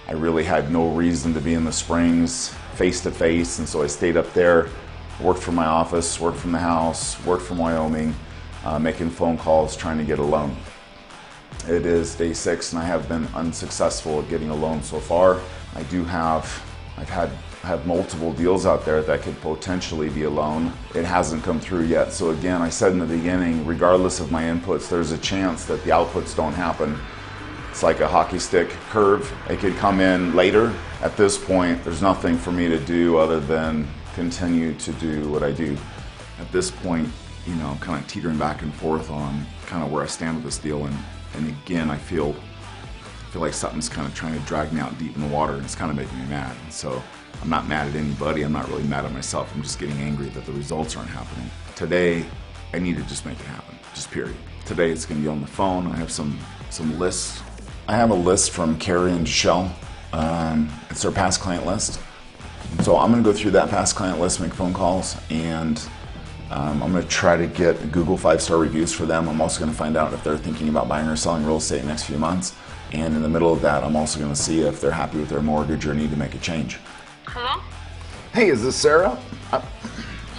I 0.08 0.12
really 0.12 0.44
had 0.44 0.70
no 0.70 0.90
reason 0.90 1.34
to 1.34 1.40
be 1.40 1.54
in 1.54 1.64
the 1.64 1.72
Springs 1.72 2.54
face 2.74 3.00
to 3.02 3.10
face, 3.10 3.58
and 3.58 3.68
so 3.68 3.82
I 3.82 3.86
stayed 3.86 4.16
up 4.16 4.32
there, 4.32 4.68
worked 5.20 5.40
from 5.40 5.54
my 5.54 5.66
office, 5.66 6.20
worked 6.20 6.38
from 6.38 6.52
the 6.52 6.58
house, 6.58 7.22
worked 7.24 7.42
from 7.42 7.58
Wyoming, 7.58 8.14
uh, 8.64 8.78
making 8.78 9.10
phone 9.10 9.36
calls, 9.36 9.76
trying 9.76 9.98
to 9.98 10.04
get 10.04 10.18
a 10.18 10.22
loan. 10.22 10.56
It 11.68 11.86
is 11.86 12.14
day 12.14 12.32
six, 12.32 12.72
and 12.72 12.80
I 12.80 12.84
have 12.84 13.08
been 13.08 13.26
unsuccessful 13.34 14.20
at 14.20 14.28
getting 14.28 14.50
a 14.50 14.54
loan 14.54 14.82
so 14.82 15.00
far. 15.00 15.40
I 15.74 15.82
do 15.84 16.04
have, 16.04 16.62
I've 16.96 17.10
had 17.10 17.30
have 17.62 17.86
multiple 17.86 18.32
deals 18.32 18.66
out 18.66 18.84
there 18.84 19.02
that 19.02 19.20
could 19.20 19.38
potentially 19.40 20.08
be 20.08 20.22
a 20.22 20.30
loan. 20.30 20.72
It 20.94 21.04
hasn't 21.04 21.42
come 21.42 21.60
through 21.60 21.84
yet. 21.84 22.12
So 22.12 22.30
again, 22.30 22.62
I 22.62 22.68
said 22.68 22.92
in 22.92 22.98
the 22.98 23.06
beginning, 23.06 23.66
regardless 23.66 24.20
of 24.20 24.30
my 24.30 24.44
inputs, 24.44 24.88
there's 24.88 25.10
a 25.10 25.18
chance 25.18 25.64
that 25.64 25.82
the 25.84 25.90
outputs 25.90 26.36
don't 26.36 26.52
happen. 26.52 26.96
It's 27.70 27.82
like 27.82 28.00
a 28.00 28.08
hockey 28.08 28.38
stick 28.38 28.68
curve. 28.90 29.30
It 29.50 29.58
could 29.58 29.76
come 29.76 30.00
in 30.00 30.34
later. 30.34 30.74
At 31.02 31.16
this 31.16 31.36
point, 31.36 31.84
there's 31.84 32.00
nothing 32.00 32.38
for 32.38 32.52
me 32.52 32.68
to 32.68 32.78
do 32.78 33.18
other 33.18 33.40
than 33.40 33.88
continue 34.14 34.74
to 34.74 34.92
do 34.94 35.28
what 35.28 35.42
I 35.42 35.52
do. 35.52 35.76
At 36.38 36.50
this 36.52 36.70
point, 36.70 37.08
you 37.46 37.54
know, 37.56 37.68
I'm 37.68 37.78
kind 37.78 38.02
of 38.02 38.08
teetering 38.08 38.38
back 38.38 38.62
and 38.62 38.72
forth 38.74 39.10
on 39.10 39.46
kind 39.66 39.82
of 39.82 39.90
where 39.92 40.02
I 40.02 40.06
stand 40.06 40.36
with 40.36 40.44
this 40.44 40.58
deal. 40.58 40.84
And, 40.84 40.96
and 41.34 41.48
again, 41.48 41.90
I 41.90 41.96
feel 41.96 42.34
I 43.28 43.30
feel 43.30 43.42
like 43.42 43.52
something's 43.52 43.90
kind 43.90 44.06
of 44.06 44.14
trying 44.14 44.32
to 44.32 44.46
drag 44.46 44.72
me 44.72 44.80
out 44.80 44.96
deep 44.98 45.14
in 45.14 45.20
the 45.20 45.28
water 45.28 45.52
and 45.52 45.62
it's 45.62 45.74
kind 45.74 45.90
of 45.90 45.96
making 45.98 46.18
me 46.18 46.26
mad. 46.28 46.56
So 46.70 47.02
I'm 47.42 47.50
not 47.50 47.68
mad 47.68 47.86
at 47.86 47.94
anybody. 47.94 48.42
I'm 48.42 48.52
not 48.52 48.66
really 48.68 48.84
mad 48.84 49.04
at 49.04 49.12
myself. 49.12 49.52
I'm 49.54 49.62
just 49.62 49.78
getting 49.78 49.98
angry 49.98 50.28
that 50.30 50.46
the 50.46 50.52
results 50.52 50.96
aren't 50.96 51.10
happening. 51.10 51.50
Today, 51.76 52.24
I 52.72 52.78
need 52.78 52.96
to 52.96 53.02
just 53.02 53.26
make 53.26 53.38
it 53.38 53.44
happen, 53.44 53.78
just 53.94 54.10
period. 54.10 54.34
Today 54.64 54.90
it's 54.90 55.04
gonna 55.04 55.20
be 55.20 55.28
on 55.28 55.42
the 55.42 55.46
phone. 55.46 55.86
I 55.88 55.96
have 55.96 56.10
some, 56.10 56.38
some 56.70 56.98
lists. 56.98 57.42
I 57.86 57.96
have 57.96 58.10
a 58.10 58.14
list 58.14 58.50
from 58.50 58.78
Carrie 58.78 59.12
and 59.12 59.28
Shell. 59.28 59.74
Um, 60.14 60.70
it's 60.88 61.02
their 61.02 61.12
past 61.12 61.40
client 61.40 61.66
list. 61.66 62.00
So 62.88 62.96
I'm 62.96 63.10
gonna 63.10 63.22
go 63.22 63.34
through 63.34 63.50
that 63.50 63.68
past 63.68 63.96
client 63.96 64.18
list, 64.18 64.40
make 64.40 64.54
phone 64.54 64.72
calls, 64.72 65.14
and 65.28 65.78
um, 66.50 66.82
I'm 66.82 66.90
gonna 66.90 67.02
try 67.02 67.36
to 67.36 67.46
get 67.46 67.92
Google 67.92 68.16
five-star 68.16 68.56
reviews 68.56 68.94
for 68.94 69.04
them. 69.04 69.28
I'm 69.28 69.42
also 69.42 69.60
gonna 69.60 69.74
find 69.74 69.94
out 69.94 70.14
if 70.14 70.24
they're 70.24 70.38
thinking 70.38 70.70
about 70.70 70.88
buying 70.88 71.06
or 71.06 71.14
selling 71.14 71.44
real 71.44 71.58
estate 71.58 71.80
in 71.80 71.82
the 71.82 71.88
next 71.88 72.04
few 72.04 72.16
months. 72.16 72.54
And 72.92 73.14
in 73.14 73.20
the 73.20 73.28
middle 73.28 73.52
of 73.52 73.60
that, 73.60 73.84
I'm 73.84 73.94
also 73.94 74.18
gonna 74.18 74.34
see 74.34 74.62
if 74.62 74.80
they're 74.80 74.90
happy 74.90 75.18
with 75.18 75.28
their 75.28 75.42
mortgage 75.42 75.84
or 75.84 75.92
need 75.92 76.10
to 76.12 76.16
make 76.16 76.34
a 76.34 76.38
change. 76.38 76.78
Hello? 77.26 77.60
Hey, 78.32 78.48
is 78.48 78.62
this 78.62 78.76
Sarah? 78.76 79.18
Uh, 79.52 79.60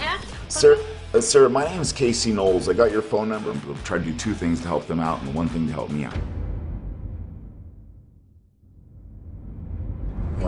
Yes? 0.00 0.24
Sarah, 0.48 0.78
uh, 1.14 1.20
Sarah, 1.20 1.48
my 1.48 1.64
name 1.66 1.80
is 1.80 1.92
Casey 1.92 2.32
Knowles. 2.32 2.68
I 2.68 2.72
got 2.72 2.90
your 2.90 3.02
phone 3.02 3.28
number. 3.28 3.52
I'm 3.52 3.82
try 3.84 3.98
to 3.98 4.04
do 4.04 4.12
two 4.14 4.34
things 4.34 4.60
to 4.62 4.66
help 4.66 4.88
them 4.88 4.98
out 4.98 5.22
and 5.22 5.32
one 5.36 5.48
thing 5.48 5.68
to 5.68 5.72
help 5.72 5.90
me 5.90 6.02
out. 6.02 6.18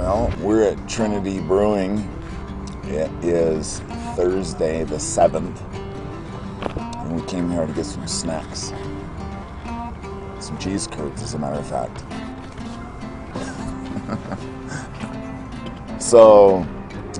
Well, 0.02 0.34
we're 0.40 0.64
at 0.64 0.88
Trinity 0.88 1.38
Brewing. 1.38 1.98
It 2.86 3.08
is 3.22 3.78
Thursday 4.16 4.82
the 4.82 4.96
7th. 4.96 5.56
And 6.96 7.14
we 7.14 7.24
came 7.28 7.48
here 7.48 7.64
to 7.64 7.72
get 7.72 7.86
some 7.86 8.08
snacks. 8.08 8.72
Some 10.40 10.58
cheese 10.58 10.88
curds, 10.88 11.22
as 11.22 11.34
a 11.34 11.38
matter 11.38 11.60
of 11.60 11.68
fact. 11.68 12.02
So, 16.00 16.66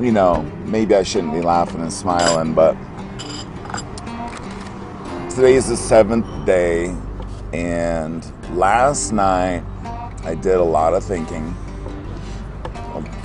you 0.00 0.10
know, 0.10 0.42
maybe 0.66 0.96
I 0.96 1.04
shouldn't 1.04 1.32
be 1.32 1.40
laughing 1.40 1.82
and 1.82 1.92
smiling, 1.92 2.52
but 2.52 2.76
today 5.30 5.54
is 5.54 5.68
the 5.68 5.76
seventh 5.76 6.26
day, 6.44 6.96
and 7.52 8.26
last 8.56 9.12
night 9.12 9.62
I 10.24 10.34
did 10.34 10.56
a 10.56 10.64
lot 10.64 10.94
of 10.94 11.04
thinking, 11.04 11.54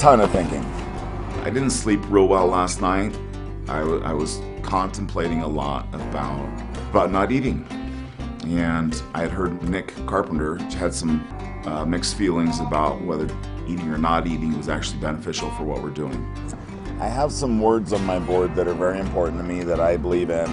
ton 0.08 0.22
of 0.22 0.32
thinking. 0.32 0.64
I 1.44 1.50
didn't 1.50 1.72
sleep 1.72 2.00
real 2.08 2.30
well 2.30 2.48
last 2.48 2.80
night. 2.80 3.14
I, 3.68 3.80
w- 3.80 4.02
I 4.06 4.14
was 4.14 4.40
contemplating 4.62 5.42
a 5.42 5.48
lot 5.50 5.86
about 5.94 6.48
about 6.90 7.12
not 7.12 7.30
eating, 7.30 7.68
and 8.46 9.04
I 9.14 9.20
had 9.24 9.32
heard 9.32 9.62
Nick 9.64 9.94
Carpenter 10.06 10.64
had 10.76 10.94
some 10.94 11.28
uh, 11.66 11.86
mixed 11.86 12.16
feelings 12.16 12.62
about 12.62 13.02
whether 13.02 13.26
eating 13.68 13.90
or 13.90 13.98
not 13.98 14.28
eating 14.28 14.58
was 14.58 14.70
actually 14.70 15.02
beneficial 15.02 15.52
for 15.52 15.66
what 15.66 15.84
we're 15.84 15.90
doing. 15.90 16.26
I 17.02 17.10
have 17.10 17.34
some 17.34 17.60
words 17.60 17.92
on 17.92 18.06
my 18.06 18.18
board 18.18 18.56
that 18.56 18.66
are 18.66 18.74
very 18.74 19.02
important 19.02 19.40
to 19.40 19.44
me 19.44 19.66
that 19.66 19.82
I 19.82 19.98
believe 19.98 20.30
in. 20.30 20.50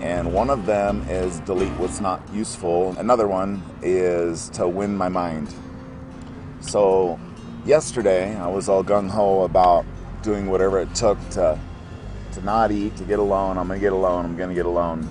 And 0.00 0.32
one 0.32 0.48
of 0.48 0.64
them 0.64 1.04
is 1.06 1.40
delete 1.40 1.72
what's 1.72 2.00
not 2.00 2.22
useful. 2.32 2.96
Another 2.96 3.28
one 3.28 3.62
is 3.82 4.48
to 4.54 4.66
win 4.66 4.96
my 4.96 5.10
mind. 5.10 5.52
So, 6.62 7.20
yesterday 7.64 8.36
I 8.36 8.48
was 8.48 8.68
all 8.68 8.82
gung 8.82 9.08
ho 9.08 9.42
about 9.42 9.84
doing 10.22 10.50
whatever 10.50 10.80
it 10.80 10.94
took 10.94 11.18
to, 11.30 11.58
to 12.32 12.42
not 12.42 12.70
eat, 12.72 12.96
to 12.96 13.04
get 13.04 13.18
alone. 13.18 13.58
I'm 13.58 13.68
gonna 13.68 13.80
get 13.80 13.92
alone. 13.92 14.24
I'm 14.24 14.36
gonna 14.36 14.54
get 14.54 14.66
alone. 14.66 15.08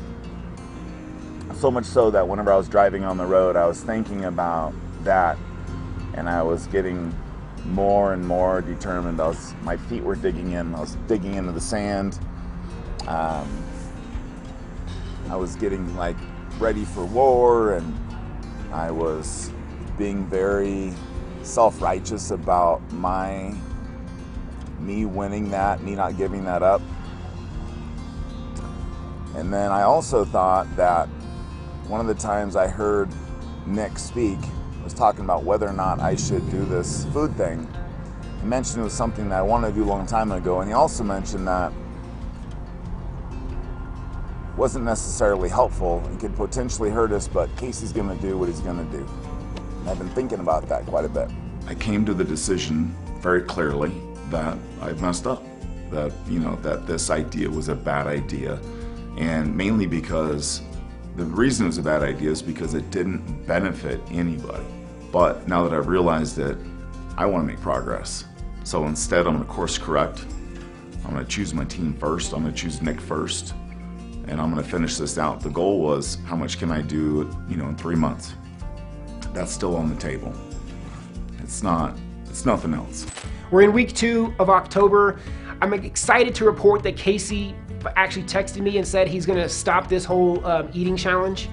So 1.55 1.69
much 1.69 1.85
so 1.85 2.09
that 2.11 2.27
whenever 2.27 2.51
I 2.51 2.57
was 2.57 2.67
driving 2.67 3.03
on 3.03 3.17
the 3.17 3.25
road, 3.25 3.55
I 3.55 3.67
was 3.67 3.81
thinking 3.81 4.25
about 4.25 4.73
that 5.03 5.37
and 6.13 6.29
I 6.29 6.41
was 6.43 6.67
getting 6.67 7.15
more 7.65 8.13
and 8.13 8.27
more 8.27 8.61
determined. 8.61 9.21
I 9.21 9.27
was, 9.27 9.53
my 9.61 9.77
feet 9.77 10.03
were 10.03 10.15
digging 10.15 10.51
in. 10.51 10.73
I 10.73 10.79
was 10.79 10.95
digging 11.07 11.35
into 11.35 11.51
the 11.51 11.61
sand. 11.61 12.19
Um, 13.07 13.47
I 15.29 15.35
was 15.35 15.55
getting 15.55 15.95
like 15.95 16.17
ready 16.59 16.83
for 16.83 17.05
war, 17.05 17.73
and 17.75 17.97
I 18.73 18.91
was 18.91 19.51
being 19.97 20.25
very 20.25 20.93
self-righteous 21.43 22.31
about 22.31 22.81
my 22.91 23.53
me 24.79 25.05
winning 25.05 25.49
that, 25.51 25.81
me 25.83 25.95
not 25.95 26.17
giving 26.17 26.43
that 26.45 26.63
up. 26.63 26.81
And 29.35 29.53
then 29.53 29.71
I 29.71 29.83
also 29.83 30.25
thought 30.25 30.67
that 30.75 31.07
one 31.87 32.01
of 32.01 32.07
the 32.07 32.15
times 32.15 32.55
I 32.55 32.67
heard 32.67 33.09
Nick 33.65 33.97
speak 33.97 34.39
was 34.83 34.93
talking 34.93 35.23
about 35.23 35.43
whether 35.43 35.67
or 35.67 35.73
not 35.73 35.99
I 35.99 36.15
should 36.15 36.49
do 36.49 36.65
this 36.65 37.05
food 37.13 37.35
thing. 37.37 37.67
He 38.41 38.47
mentioned 38.47 38.81
it 38.81 38.83
was 38.83 38.93
something 38.93 39.29
that 39.29 39.39
I 39.39 39.41
wanted 39.41 39.69
to 39.69 39.73
do 39.73 39.83
a 39.83 39.85
long 39.85 40.05
time 40.05 40.31
ago, 40.31 40.61
and 40.61 40.69
he 40.69 40.73
also 40.73 41.03
mentioned 41.03 41.47
that 41.47 41.71
wasn't 44.57 44.83
necessarily 44.83 45.49
helpful 45.49 46.03
and 46.07 46.19
could 46.19 46.35
potentially 46.35 46.89
hurt 46.89 47.11
us, 47.11 47.27
but 47.27 47.55
Casey's 47.55 47.93
gonna 47.93 48.15
do 48.15 48.37
what 48.37 48.49
he's 48.49 48.59
gonna 48.59 48.83
do. 48.85 49.07
I've 49.87 49.97
been 49.97 50.09
thinking 50.09 50.39
about 50.39 50.67
that 50.69 50.85
quite 50.85 51.05
a 51.05 51.09
bit. 51.09 51.29
I 51.67 51.75
came 51.75 52.05
to 52.05 52.13
the 52.13 52.23
decision 52.23 52.95
very 53.19 53.41
clearly 53.41 53.91
that 54.29 54.57
I 54.81 54.93
messed 54.93 55.27
up. 55.27 55.43
That, 55.89 56.13
you 56.29 56.39
know, 56.39 56.55
that 56.57 56.87
this 56.87 57.09
idea 57.09 57.49
was 57.49 57.67
a 57.67 57.75
bad 57.75 58.07
idea. 58.07 58.59
And 59.17 59.55
mainly 59.55 59.85
because 59.85 60.61
the 61.17 61.25
reason 61.25 61.65
it 61.65 61.67
was 61.67 61.77
a 61.77 61.83
bad 61.83 62.01
idea 62.01 62.31
is 62.31 62.41
because 62.41 62.73
it 62.73 62.89
didn't 62.91 63.45
benefit 63.45 63.99
anybody. 64.09 64.63
But 65.11 65.47
now 65.47 65.67
that 65.67 65.73
I've 65.73 65.87
realized 65.87 66.39
it, 66.39 66.57
I 67.17 67.25
want 67.25 67.45
to 67.45 67.53
make 67.53 67.61
progress. 67.61 68.23
So 68.63 68.85
instead, 68.85 69.27
I'm 69.27 69.35
going 69.35 69.45
to 69.45 69.51
course 69.51 69.77
correct. 69.77 70.23
I'm 71.03 71.11
going 71.11 71.25
to 71.25 71.29
choose 71.29 71.53
my 71.53 71.65
team 71.65 71.93
first. 71.93 72.31
I'm 72.33 72.43
going 72.43 72.53
to 72.53 72.59
choose 72.59 72.81
Nick 72.81 73.01
first, 73.01 73.53
and 74.27 74.39
I'm 74.39 74.51
going 74.51 74.63
to 74.63 74.69
finish 74.69 74.95
this 74.97 75.17
out. 75.17 75.41
The 75.41 75.49
goal 75.49 75.81
was 75.81 76.19
how 76.25 76.37
much 76.37 76.57
can 76.57 76.71
I 76.71 76.81
do, 76.81 77.29
you 77.49 77.57
know, 77.57 77.67
in 77.67 77.75
three 77.75 77.95
months. 77.95 78.33
That's 79.33 79.51
still 79.51 79.75
on 79.75 79.89
the 79.89 79.95
table. 79.95 80.33
It's 81.39 81.63
not. 81.63 81.95
It's 82.29 82.45
nothing 82.45 82.73
else. 82.73 83.05
We're 83.49 83.63
in 83.63 83.73
week 83.73 83.93
two 83.93 84.33
of 84.39 84.49
October. 84.49 85.19
I'm 85.61 85.73
excited 85.73 86.33
to 86.35 86.45
report 86.45 86.83
that 86.83 86.97
Casey 86.97 87.55
actually 87.95 88.23
texted 88.23 88.61
me 88.61 88.77
and 88.77 88.87
said 88.87 89.07
he's 89.07 89.25
to 89.25 89.49
stop 89.49 89.87
this 89.87 90.05
whole 90.05 90.45
um, 90.45 90.69
eating 90.73 90.95
challenge. 90.95 91.49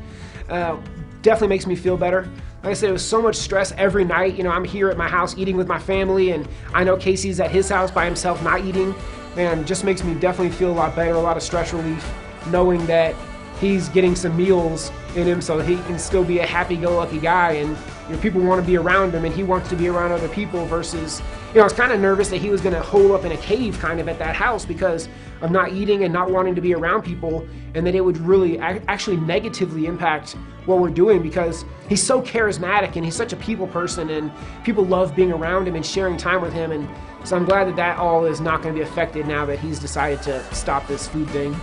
Uh, 0.49 0.79
definitely 1.23 1.49
makes 1.49 1.67
me 1.67 1.77
feel 1.77 1.97
better. 1.97 2.29
Like 2.63 2.71
I 2.71 2.75
said, 2.75 2.91
it 2.91 2.93
was 2.93 3.05
so 3.05 3.23
much 3.23 3.37
stress 3.37 3.73
every 3.73 4.05
night. 4.05 4.37
You 4.37 4.45
know, 4.45 4.51
I'm 4.51 4.65
here 4.65 4.89
at 4.89 4.97
my 4.97 5.09
house 5.09 5.37
eating 5.39 5.57
with 5.57 5.69
my 5.69 5.79
family, 5.79 6.33
and 6.33 6.49
I 6.75 6.85
know 6.85 6.97
Casey's 6.97 7.39
at 7.41 7.51
his 7.51 7.69
house 7.69 7.91
by 7.91 8.05
himself 8.05 8.43
not 8.43 8.65
eating. 8.65 8.95
Man, 9.37 9.65
just 9.65 9.85
makes 9.85 10.03
me 10.03 10.15
definitely 10.15 10.57
feel 10.57 10.71
a 10.71 10.75
lot 10.75 10.97
better, 10.97 11.13
a 11.13 11.21
lot 11.21 11.37
of 11.37 11.43
stress 11.43 11.73
relief, 11.73 12.05
knowing 12.49 12.85
that 12.87 13.15
he's 13.61 13.89
getting 13.89 14.15
some 14.15 14.37
meals 14.37 14.93
in 15.17 15.27
him 15.27 15.41
so 15.41 15.59
he 15.59 15.77
can 15.83 15.99
still 15.99 16.25
be 16.25 16.39
a 16.39 16.47
happy-go-lucky 16.47 17.19
guy 17.19 17.53
and 17.53 17.77
you 18.09 18.15
know, 18.15 18.23
people 18.23 18.41
want 18.41 18.61
to 18.61 18.67
be 18.67 18.77
around 18.77 19.13
him 19.15 19.25
and 19.25 19.35
he 19.35 19.43
wants 19.43 19.69
to 19.69 19.77
be 19.77 19.89
around 19.89 20.13
other 20.13 20.29
people 20.29 20.65
versus 20.67 21.21
you 21.51 21.57
know 21.57 21.63
i 21.63 21.65
was 21.65 21.73
kind 21.73 21.93
of 21.93 22.01
nervous 22.01 22.29
that 22.29 22.39
he 22.39 22.51
was 22.51 22.61
going 22.61 22.75
to 22.75 22.81
hole 22.81 23.13
up 23.13 23.25
in 23.25 23.33
a 23.33 23.37
cave 23.39 23.79
kind 23.79 24.01
of 24.01 24.09
at 24.09 24.19
that 24.19 24.35
house 24.35 24.65
because 24.65 25.09
of 25.41 25.51
not 25.51 25.73
eating 25.73 26.05
and 26.05 26.13
not 26.13 26.31
wanting 26.31 26.55
to 26.55 26.61
be 26.61 26.75
around 26.75 27.03
people 27.03 27.47
and 27.75 27.87
that 27.87 27.95
it 27.95 28.05
would 28.05 28.17
really 28.19 28.59
actually 28.59 29.17
negatively 29.17 29.87
impact 29.87 30.37
what 30.67 30.79
we're 30.79 30.91
doing 30.91 31.23
because 31.23 31.65
he's 31.89 32.03
so 32.03 32.21
charismatic 32.21 32.97
and 32.97 33.05
he's 33.05 33.17
such 33.17 33.33
a 33.33 33.37
people 33.37 33.67
person 33.67 34.11
and 34.11 34.31
people 34.65 34.85
love 34.85 35.15
being 35.17 35.33
around 35.33 35.67
him 35.67 35.75
and 35.75 35.85
sharing 35.85 36.17
time 36.17 36.43
with 36.43 36.53
him 36.53 36.73
and 36.73 36.89
so 37.25 37.37
i'm 37.37 37.45
glad 37.45 37.67
that 37.67 37.77
that 37.77 37.99
all 37.99 38.25
is 38.25 38.41
not 38.41 38.63
going 38.63 38.75
to 38.75 38.79
be 38.79 38.89
affected 38.89 39.27
now 39.27 39.45
that 39.45 39.59
he's 39.59 39.79
decided 39.79 40.23
to 40.23 40.43
stop 40.55 40.87
this 40.87 41.09
food 41.09 41.29
thing 41.31 41.55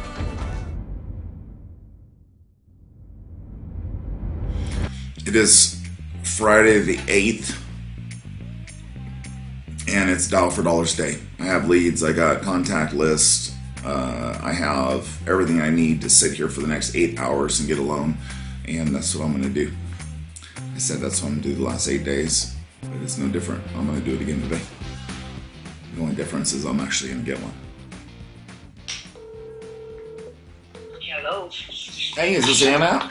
It 5.26 5.36
is 5.36 5.82
Friday 6.22 6.78
the 6.82 6.98
8th, 6.98 7.58
and 9.88 10.08
it's 10.08 10.28
dollar 10.28 10.52
for 10.52 10.62
dollar 10.62 10.86
stay. 10.86 11.18
I 11.40 11.46
have 11.46 11.68
leads, 11.68 12.04
I 12.04 12.14
got 12.14 12.44
contact 12.44 12.94
lists, 12.94 13.56
uh, 13.84 14.40
I 14.44 14.54
have 14.54 15.08
everything 15.28 15.62
I 15.62 15.72
need 15.72 16.00
to 16.04 16.12
sit 16.12 16.34
here 16.34 16.48
for 16.48 16.62
the 16.62 16.68
next 16.68 16.96
eight 16.96 17.20
hours 17.20 17.60
and 17.60 17.68
get 17.68 17.80
a 17.80 17.82
loan, 17.82 18.16
and 18.68 18.96
that's 18.96 19.16
what 19.16 19.26
I'm 19.26 19.32
gonna 19.32 19.50
do. 19.50 19.74
I 20.76 20.78
said 20.78 21.00
that's 21.00 21.24
what 21.24 21.30
I'm 21.30 21.40
gonna 21.40 21.48
do 21.48 21.56
the 21.56 21.64
last 21.64 21.88
eight 21.88 22.04
days, 22.04 22.56
but 22.82 23.02
it's 23.02 23.18
no 23.18 23.28
different. 23.28 23.64
I'm 23.76 23.88
gonna 23.88 24.02
do 24.02 24.14
it 24.14 24.22
again 24.22 24.42
today. 24.44 24.62
The 25.96 26.02
only 26.04 26.14
difference 26.14 26.54
is 26.54 26.66
I'm 26.66 26.80
actually 26.80 27.10
gonna 27.10 27.24
get 27.24 27.40
one. 27.40 27.54
Hello. 31.02 31.50
Hey, 32.16 32.36
is 32.36 32.46
this 32.46 32.62
Anna? 32.64 33.10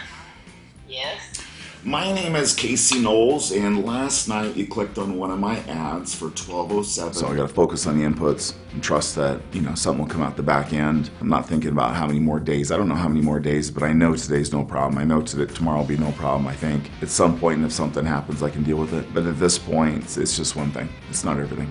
My 1.86 2.10
name 2.14 2.34
is 2.34 2.54
Casey 2.54 2.98
Knowles, 2.98 3.52
and 3.52 3.84
last 3.84 4.26
night 4.26 4.56
you 4.56 4.66
clicked 4.66 4.96
on 4.96 5.18
one 5.18 5.30
of 5.30 5.38
my 5.38 5.58
ads 5.68 6.14
for 6.14 6.28
1207. 6.28 7.12
So 7.12 7.26
I 7.26 7.36
got 7.36 7.46
to 7.46 7.54
focus 7.54 7.86
on 7.86 7.98
the 7.98 8.08
inputs 8.08 8.54
and 8.72 8.82
trust 8.82 9.14
that, 9.16 9.42
you 9.52 9.60
know, 9.60 9.74
something 9.74 10.02
will 10.02 10.10
come 10.10 10.22
out 10.22 10.34
the 10.34 10.42
back 10.42 10.72
end. 10.72 11.10
I'm 11.20 11.28
not 11.28 11.46
thinking 11.46 11.68
about 11.68 11.94
how 11.94 12.06
many 12.06 12.20
more 12.20 12.40
days. 12.40 12.72
I 12.72 12.78
don't 12.78 12.88
know 12.88 12.94
how 12.94 13.08
many 13.08 13.20
more 13.20 13.38
days, 13.38 13.70
but 13.70 13.82
I 13.82 13.92
know 13.92 14.16
today's 14.16 14.50
no 14.50 14.64
problem. 14.64 14.98
I 14.98 15.04
know 15.04 15.20
today, 15.20 15.52
tomorrow 15.52 15.80
will 15.80 15.86
be 15.86 15.98
no 15.98 16.12
problem, 16.12 16.46
I 16.46 16.54
think. 16.54 16.90
At 17.02 17.10
some 17.10 17.38
point, 17.38 17.62
if 17.62 17.72
something 17.72 18.06
happens, 18.06 18.42
I 18.42 18.48
can 18.48 18.62
deal 18.62 18.78
with 18.78 18.94
it. 18.94 19.12
But 19.12 19.26
at 19.26 19.38
this 19.38 19.58
point, 19.58 20.04
it's 20.16 20.38
just 20.38 20.56
one 20.56 20.70
thing. 20.70 20.88
It's 21.10 21.22
not 21.22 21.38
everything. 21.38 21.70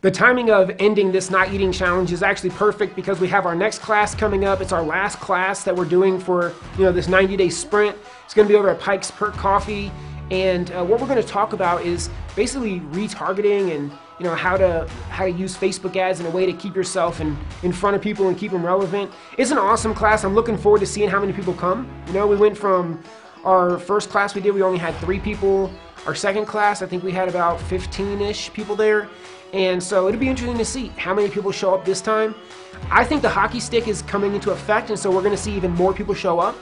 The 0.00 0.12
timing 0.12 0.48
of 0.48 0.70
ending 0.78 1.10
this 1.10 1.28
not 1.28 1.52
eating 1.52 1.72
challenge 1.72 2.12
is 2.12 2.22
actually 2.22 2.50
perfect 2.50 2.94
because 2.94 3.18
we 3.18 3.26
have 3.28 3.46
our 3.46 3.56
next 3.56 3.80
class 3.80 4.14
coming 4.14 4.44
up. 4.44 4.60
It's 4.60 4.70
our 4.70 4.84
last 4.84 5.18
class 5.18 5.64
that 5.64 5.74
we're 5.74 5.86
doing 5.86 6.20
for 6.20 6.54
you 6.76 6.84
know 6.84 6.92
this 6.92 7.08
90 7.08 7.36
day 7.36 7.48
sprint. 7.48 7.96
It's 8.24 8.32
going 8.32 8.46
to 8.46 8.52
be 8.52 8.56
over 8.56 8.68
at 8.68 8.78
Pike's 8.78 9.10
Perk 9.10 9.34
Coffee, 9.34 9.90
and 10.30 10.70
uh, 10.70 10.84
what 10.84 11.00
we're 11.00 11.08
going 11.08 11.20
to 11.20 11.26
talk 11.26 11.52
about 11.52 11.84
is 11.84 12.10
basically 12.36 12.78
retargeting 12.92 13.74
and 13.74 13.90
you 14.20 14.24
know 14.24 14.36
how 14.36 14.56
to 14.56 14.88
how 15.10 15.24
to 15.24 15.32
use 15.32 15.56
Facebook 15.56 15.96
ads 15.96 16.20
in 16.20 16.26
a 16.26 16.30
way 16.30 16.46
to 16.46 16.52
keep 16.52 16.76
yourself 16.76 17.20
in 17.20 17.36
in 17.64 17.72
front 17.72 17.96
of 17.96 18.00
people 18.00 18.28
and 18.28 18.38
keep 18.38 18.52
them 18.52 18.64
relevant. 18.64 19.10
It's 19.36 19.50
an 19.50 19.58
awesome 19.58 19.94
class. 19.94 20.22
I'm 20.22 20.32
looking 20.32 20.56
forward 20.56 20.78
to 20.78 20.86
seeing 20.86 21.08
how 21.08 21.18
many 21.18 21.32
people 21.32 21.54
come. 21.54 21.90
You 22.06 22.12
know, 22.12 22.26
we 22.28 22.36
went 22.36 22.56
from 22.56 23.02
our 23.44 23.80
first 23.80 24.10
class 24.10 24.36
we 24.36 24.40
did, 24.40 24.54
we 24.54 24.62
only 24.62 24.78
had 24.78 24.94
three 24.98 25.18
people. 25.18 25.72
Our 26.06 26.14
second 26.14 26.46
class, 26.46 26.82
I 26.82 26.86
think 26.86 27.02
we 27.02 27.10
had 27.10 27.28
about 27.28 27.60
15 27.62 28.20
ish 28.20 28.52
people 28.52 28.76
there. 28.76 29.08
And 29.52 29.82
so 29.82 30.08
it'll 30.08 30.20
be 30.20 30.28
interesting 30.28 30.58
to 30.58 30.64
see 30.64 30.88
how 30.88 31.14
many 31.14 31.28
people 31.28 31.52
show 31.52 31.74
up 31.74 31.84
this 31.84 32.00
time. 32.00 32.34
I 32.90 33.04
think 33.04 33.22
the 33.22 33.28
hockey 33.28 33.60
stick 33.60 33.88
is 33.88 34.02
coming 34.02 34.34
into 34.34 34.50
effect, 34.50 34.90
and 34.90 34.98
so 34.98 35.10
we're 35.10 35.22
going 35.22 35.34
to 35.34 35.42
see 35.42 35.54
even 35.56 35.72
more 35.72 35.92
people 35.92 36.14
show 36.14 36.38
up 36.38 36.56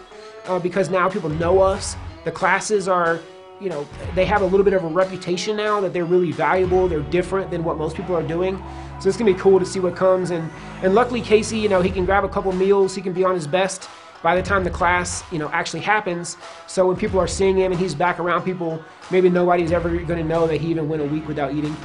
uh, 0.47 0.59
because 0.59 0.89
now 0.89 1.09
people 1.09 1.31
know 1.31 1.61
us. 1.61 1.97
The 2.25 2.33
classes 2.33 2.89
are, 2.89 3.21
you 3.61 3.69
know, 3.69 3.87
they 4.15 4.25
have 4.25 4.43
a 4.43 4.47
little 4.47 4.65
bit 4.65 4.73
of 4.73 4.85
a 4.85 4.89
reputation 4.89 5.57
now 5.57 5.81
that 5.81 5.93
they're 5.93 6.05
really 6.05 6.33
valuable. 6.33 6.89
They're 6.89 7.01
different 7.01 7.51
than 7.51 7.65
what 7.65 7.77
most 7.77 7.97
people 7.97 8.17
are 8.17 8.23
doing. 8.23 8.63
So 9.01 9.09
it's 9.09 9.19
going 9.19 9.31
to 9.31 9.35
be 9.35 9.41
cool 9.41 9.59
to 9.59 9.67
see 9.67 9.81
what 9.81 9.95
comes. 9.95 10.31
And, 10.31 10.51
and 10.83 10.95
luckily, 10.95 11.21
Casey, 11.21 11.59
you 11.59 11.69
know, 11.69 11.83
he 11.83 11.91
can 11.91 12.05
grab 12.05 12.25
a 12.25 12.29
couple 12.29 12.53
meals, 12.53 12.95
he 12.95 13.03
can 13.03 13.13
be 13.13 13.25
on 13.25 13.35
his 13.35 13.47
best 13.47 13.89
by 14.23 14.35
the 14.35 14.43
time 14.43 14.65
the 14.65 14.71
class 14.71 15.23
you 15.31 15.39
know 15.39 15.49
actually 15.51 15.81
happens 15.81 16.39
so 16.67 16.87
when 16.87 16.97
people 16.97 17.21
are 17.21 17.27
seeing 17.27 17.57
him 17.57 17.71
and 17.71 17.81
he's 17.81 17.95
back 17.95 18.19
around 18.19 18.43
people 18.43 18.83
maybe 19.11 19.29
nobody's 19.29 19.73
ever 19.73 19.91
going 19.91 20.21
to 20.21 20.25
know 20.25 20.47
that 20.47 20.61
he 20.61 20.69
even 20.69 20.89
went 20.89 21.03
a 21.03 21.05
week 21.05 21.29
without 21.29 21.53
eating 21.53 21.77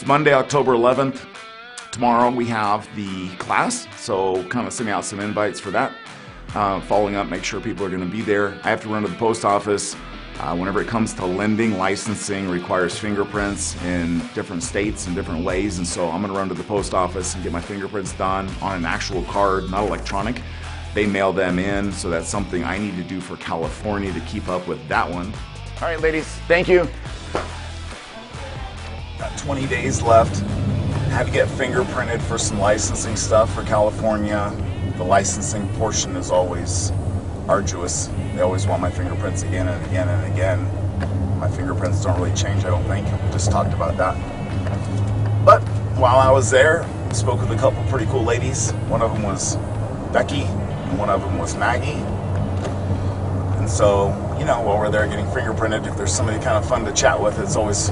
It's 0.00 0.06
Monday, 0.06 0.32
October 0.32 0.72
11th. 0.72 1.26
Tomorrow 1.92 2.30
we 2.30 2.46
have 2.46 2.88
the 2.96 3.28
class, 3.36 3.86
so 3.98 4.42
kind 4.44 4.66
of 4.66 4.72
sending 4.72 4.94
out 4.94 5.04
some 5.04 5.20
invites 5.20 5.60
for 5.60 5.70
that. 5.72 5.92
Uh, 6.54 6.80
following 6.80 7.16
up, 7.16 7.28
make 7.28 7.44
sure 7.44 7.60
people 7.60 7.84
are 7.84 7.90
going 7.90 8.00
to 8.00 8.06
be 8.06 8.22
there. 8.22 8.58
I 8.64 8.70
have 8.70 8.80
to 8.80 8.88
run 8.88 9.02
to 9.02 9.08
the 9.08 9.16
post 9.16 9.44
office. 9.44 9.94
Uh, 10.38 10.56
whenever 10.56 10.80
it 10.80 10.88
comes 10.88 11.12
to 11.12 11.26
lending, 11.26 11.76
licensing 11.76 12.48
requires 12.48 12.98
fingerprints 12.98 13.76
in 13.84 14.22
different 14.32 14.62
states 14.62 15.06
and 15.06 15.14
different 15.14 15.44
ways, 15.44 15.76
and 15.76 15.86
so 15.86 16.08
I'm 16.08 16.22
going 16.22 16.32
to 16.32 16.38
run 16.38 16.48
to 16.48 16.54
the 16.54 16.64
post 16.64 16.94
office 16.94 17.34
and 17.34 17.42
get 17.42 17.52
my 17.52 17.60
fingerprints 17.60 18.14
done 18.14 18.48
on 18.62 18.78
an 18.78 18.86
actual 18.86 19.22
card, 19.24 19.70
not 19.70 19.86
electronic. 19.86 20.40
They 20.94 21.04
mail 21.04 21.34
them 21.34 21.58
in, 21.58 21.92
so 21.92 22.08
that's 22.08 22.26
something 22.26 22.64
I 22.64 22.78
need 22.78 22.96
to 22.96 23.04
do 23.04 23.20
for 23.20 23.36
California 23.36 24.14
to 24.14 24.20
keep 24.20 24.48
up 24.48 24.66
with 24.66 24.88
that 24.88 25.10
one. 25.10 25.26
All 25.82 25.88
right, 25.88 26.00
ladies, 26.00 26.26
thank 26.48 26.68
you. 26.68 26.88
Got 29.40 29.46
20 29.46 29.66
days 29.66 30.02
left. 30.02 30.40
Had 31.10 31.26
to 31.26 31.32
get 31.32 31.48
fingerprinted 31.48 32.20
for 32.22 32.38
some 32.38 32.58
licensing 32.58 33.16
stuff 33.16 33.52
for 33.54 33.62
California. 33.62 34.52
The 34.96 35.04
licensing 35.04 35.68
portion 35.74 36.16
is 36.16 36.30
always 36.30 36.92
arduous. 37.48 38.10
They 38.34 38.42
always 38.42 38.66
want 38.66 38.82
my 38.82 38.90
fingerprints 38.90 39.42
again 39.42 39.68
and 39.68 39.86
again 39.86 40.08
and 40.08 40.32
again. 40.32 41.38
My 41.38 41.48
fingerprints 41.48 42.02
don't 42.04 42.20
really 42.20 42.34
change, 42.34 42.64
I 42.64 42.70
don't 42.70 42.84
think. 42.84 43.06
We 43.06 43.30
just 43.30 43.50
talked 43.50 43.72
about 43.72 43.96
that. 43.96 44.14
But 45.44 45.60
while 45.98 46.18
I 46.18 46.30
was 46.30 46.50
there, 46.50 46.82
I 46.82 47.12
spoke 47.12 47.40
with 47.40 47.50
a 47.50 47.56
couple 47.56 47.82
pretty 47.84 48.06
cool 48.06 48.24
ladies. 48.24 48.72
One 48.88 49.02
of 49.02 49.12
them 49.12 49.22
was 49.22 49.56
Becky, 50.12 50.42
and 50.42 50.98
one 50.98 51.10
of 51.10 51.20
them 51.22 51.38
was 51.38 51.56
Maggie. 51.56 52.02
And 53.58 53.68
so, 53.68 54.08
you 54.38 54.44
know, 54.44 54.60
while 54.60 54.78
we're 54.78 54.90
there 54.90 55.06
getting 55.06 55.26
fingerprinted, 55.26 55.86
if 55.86 55.96
there's 55.96 56.12
somebody 56.12 56.38
kind 56.38 56.56
of 56.56 56.68
fun 56.68 56.84
to 56.84 56.92
chat 56.92 57.20
with, 57.20 57.38
it's 57.38 57.56
always 57.56 57.90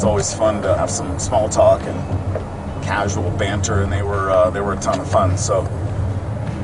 it's 0.00 0.06
always 0.06 0.32
fun 0.32 0.62
to 0.62 0.74
have 0.78 0.90
some 0.90 1.18
small 1.18 1.46
talk 1.46 1.82
and 1.82 2.82
casual 2.82 3.30
banter, 3.32 3.82
and 3.82 3.92
they 3.92 4.02
were 4.02 4.30
uh, 4.30 4.48
they 4.48 4.62
were 4.62 4.72
a 4.72 4.80
ton 4.80 4.98
of 4.98 5.10
fun. 5.12 5.36
So 5.36 5.60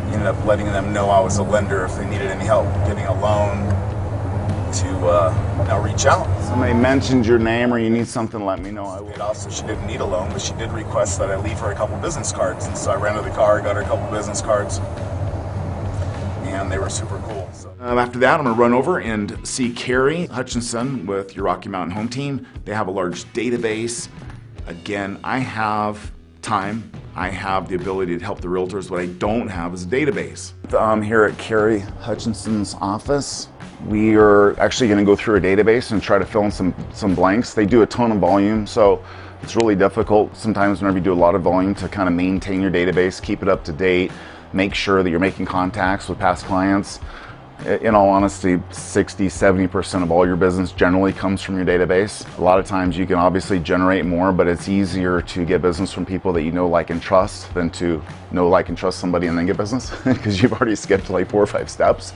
ended 0.07 0.27
up 0.27 0.42
letting 0.46 0.64
them 0.64 0.90
know 0.94 1.11
I 1.11 1.20
was 1.20 1.37
a 1.37 1.42
lender 1.42 1.85
if 1.85 1.94
they 1.96 2.09
needed 2.09 2.29
any 2.29 2.46
help 2.46 2.64
getting 2.87 3.05
a 3.05 3.12
loan 3.20 3.68
to 4.72 5.07
uh, 5.07 5.64
now 5.68 5.83
reach 5.83 6.07
out. 6.07 6.25
Somebody 6.44 6.72
mentioned 6.72 7.27
your 7.27 7.38
name 7.38 7.75
or 7.75 7.79
you 7.79 7.90
need 7.90 8.09
something, 8.09 8.42
let 8.42 8.62
me 8.62 8.70
know. 8.70 8.87
I 8.87 9.03
will. 9.03 9.20
Also, 9.20 9.51
she 9.51 9.66
didn't 9.66 9.87
need 9.87 10.01
a 10.01 10.07
loan, 10.07 10.31
but 10.31 10.40
she 10.40 10.55
did 10.55 10.72
request 10.72 11.18
that 11.18 11.31
I 11.31 11.37
leave 11.37 11.59
her 11.59 11.70
a 11.72 11.75
couple 11.75 11.99
business 11.99 12.33
cards, 12.33 12.64
and 12.64 12.79
so 12.79 12.90
I 12.90 12.94
ran 12.94 13.16
to 13.16 13.20
the 13.22 13.37
car, 13.37 13.61
got 13.61 13.77
her 13.77 13.83
a 13.83 13.85
couple 13.85 14.11
business 14.11 14.40
cards, 14.40 14.79
and 16.67 16.73
they 16.73 16.79
were 16.79 16.91
super 16.91 17.19
cool. 17.21 17.49
So. 17.53 17.73
Um, 17.79 17.97
after 17.97 18.19
that, 18.19 18.41
I'm 18.41 18.45
gonna 18.45 18.57
run 18.57 18.73
over 18.73 18.99
and 18.99 19.47
see 19.47 19.73
Carrie 19.73 20.27
Hutchinson 20.27 21.07
with 21.07 21.37
your 21.37 21.45
Rocky 21.45 21.69
Mountain 21.69 21.95
Home 21.95 22.09
Team. 22.09 22.45
They 22.65 22.75
have 22.75 22.89
a 22.89 22.91
large 22.91 23.25
database. 23.27 24.09
Again, 24.67 25.21
I 25.23 25.39
have 25.39 26.11
time. 26.43 26.91
I 27.15 27.29
have 27.29 27.69
the 27.69 27.77
ability 27.77 28.19
to 28.19 28.25
help 28.25 28.41
the 28.41 28.49
realtors. 28.49 28.91
What 28.91 29.01
I 29.01 29.07
don't 29.07 29.47
have 29.47 29.75
is 29.75 29.85
a 29.85 29.87
database. 29.87 30.55
I'm 30.77 31.01
here 31.01 31.23
at 31.23 31.39
Carrie 31.39 31.85
Hutchinson's 32.01 32.75
office. 32.81 33.49
We 33.87 34.17
are 34.17 34.59
actually 34.59 34.89
going 34.89 34.99
to 34.99 35.05
go 35.05 35.15
through 35.15 35.37
a 35.37 35.41
database 35.41 35.93
and 35.93 36.03
try 36.03 36.19
to 36.19 36.27
fill 36.27 36.47
in 36.47 36.51
some, 36.51 36.75
some 36.93 37.15
blanks. 37.15 37.55
They 37.55 37.65
do 37.65 37.83
a 37.83 37.87
ton 37.87 38.11
of 38.11 38.19
volume, 38.19 38.67
so 38.67 39.05
it's 39.43 39.55
really 39.55 39.77
difficult 39.77 40.37
sometimes 40.37 40.81
whenever 40.81 40.99
you 40.99 41.05
do 41.05 41.13
a 41.13 41.15
lot 41.15 41.37
of 41.37 41.43
volume 41.43 41.77
to 41.77 41.89
kind 41.89 42.09
of 42.09 42.15
maintain 42.15 42.61
your 42.61 42.73
database, 42.73 43.23
keep 43.23 43.43
it 43.43 43.49
up 43.49 43.63
to 43.65 43.73
date, 43.73 44.11
make 44.57 44.75
sure 44.75 45.03
that 45.03 45.11
you're 45.11 45.21
making 45.21 45.47
contacts 45.47 46.09
with 46.09 46.19
past 46.19 46.47
clients. 46.47 46.99
In 47.64 47.95
all 47.95 48.09
honesty, 48.09 48.61
60, 48.71 49.29
70% 49.29 50.03
of 50.03 50.11
all 50.11 50.27
your 50.27 50.37
business 50.37 50.73
generally 50.73 51.12
comes 51.12 51.40
from 51.42 51.57
your 51.57 51.64
database. 51.64 52.27
A 52.38 52.42
lot 52.42 52.59
of 52.59 52.66
times 52.66 52.99
you 52.99 53.07
can 53.07 53.16
obviously 53.16 53.59
generate 53.59 54.05
more, 54.05 54.31
but 54.33 54.47
it's 54.47 54.69
easier 54.69 55.23
to 55.23 55.45
get 55.45 55.62
business 55.62 55.92
from 55.92 56.05
people 56.05 56.33
that 56.35 56.42
you 56.42 56.53
know, 56.53 56.69
like, 56.69 56.90
and 56.90 57.01
trust 57.01 57.53
than 57.55 57.71
to 57.71 58.03
know, 58.31 58.49
like, 58.49 58.69
and 58.69 58.77
trust 58.77 58.99
somebody 58.99 59.27
and 59.27 59.38
then 59.38 59.47
get 59.47 59.57
business 59.57 59.90
because 60.05 60.42
you've 60.42 60.53
already 60.53 60.77
skipped 60.77 61.09
like 61.09 61.31
four 61.31 61.42
or 61.42 61.47
five 61.47 61.71
steps. 61.71 62.12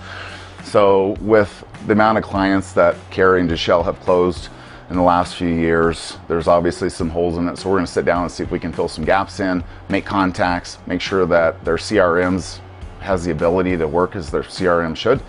So, 0.64 1.16
with 1.20 1.64
the 1.86 1.92
amount 1.92 2.18
of 2.18 2.24
clients 2.24 2.72
that 2.74 2.94
Carrie 3.10 3.40
and 3.40 3.48
Deshelle 3.48 3.84
have 3.84 3.98
closed 4.00 4.50
in 4.90 4.96
the 4.96 5.02
last 5.02 5.36
few 5.36 5.48
years, 5.48 6.18
there's 6.26 6.48
obviously 6.48 6.90
some 6.90 7.08
holes 7.08 7.38
in 7.38 7.48
it. 7.48 7.56
So, 7.56 7.70
we're 7.70 7.76
going 7.76 7.86
to 7.86 7.92
sit 7.92 8.04
down 8.04 8.22
and 8.22 8.30
see 8.30 8.42
if 8.42 8.50
we 8.50 8.58
can 8.58 8.72
fill 8.72 8.88
some 8.88 9.04
gaps 9.04 9.38
in, 9.38 9.62
make 9.88 10.04
contacts, 10.04 10.78
make 10.86 11.00
sure 11.00 11.24
that 11.26 11.64
their 11.64 11.76
CRMs 11.76 12.58
has 12.98 13.24
the 13.24 13.30
ability 13.30 13.76
to 13.76 13.86
work 13.86 14.16
as 14.16 14.30
their 14.30 14.42
CRM 14.42 14.96
should, 14.96 15.22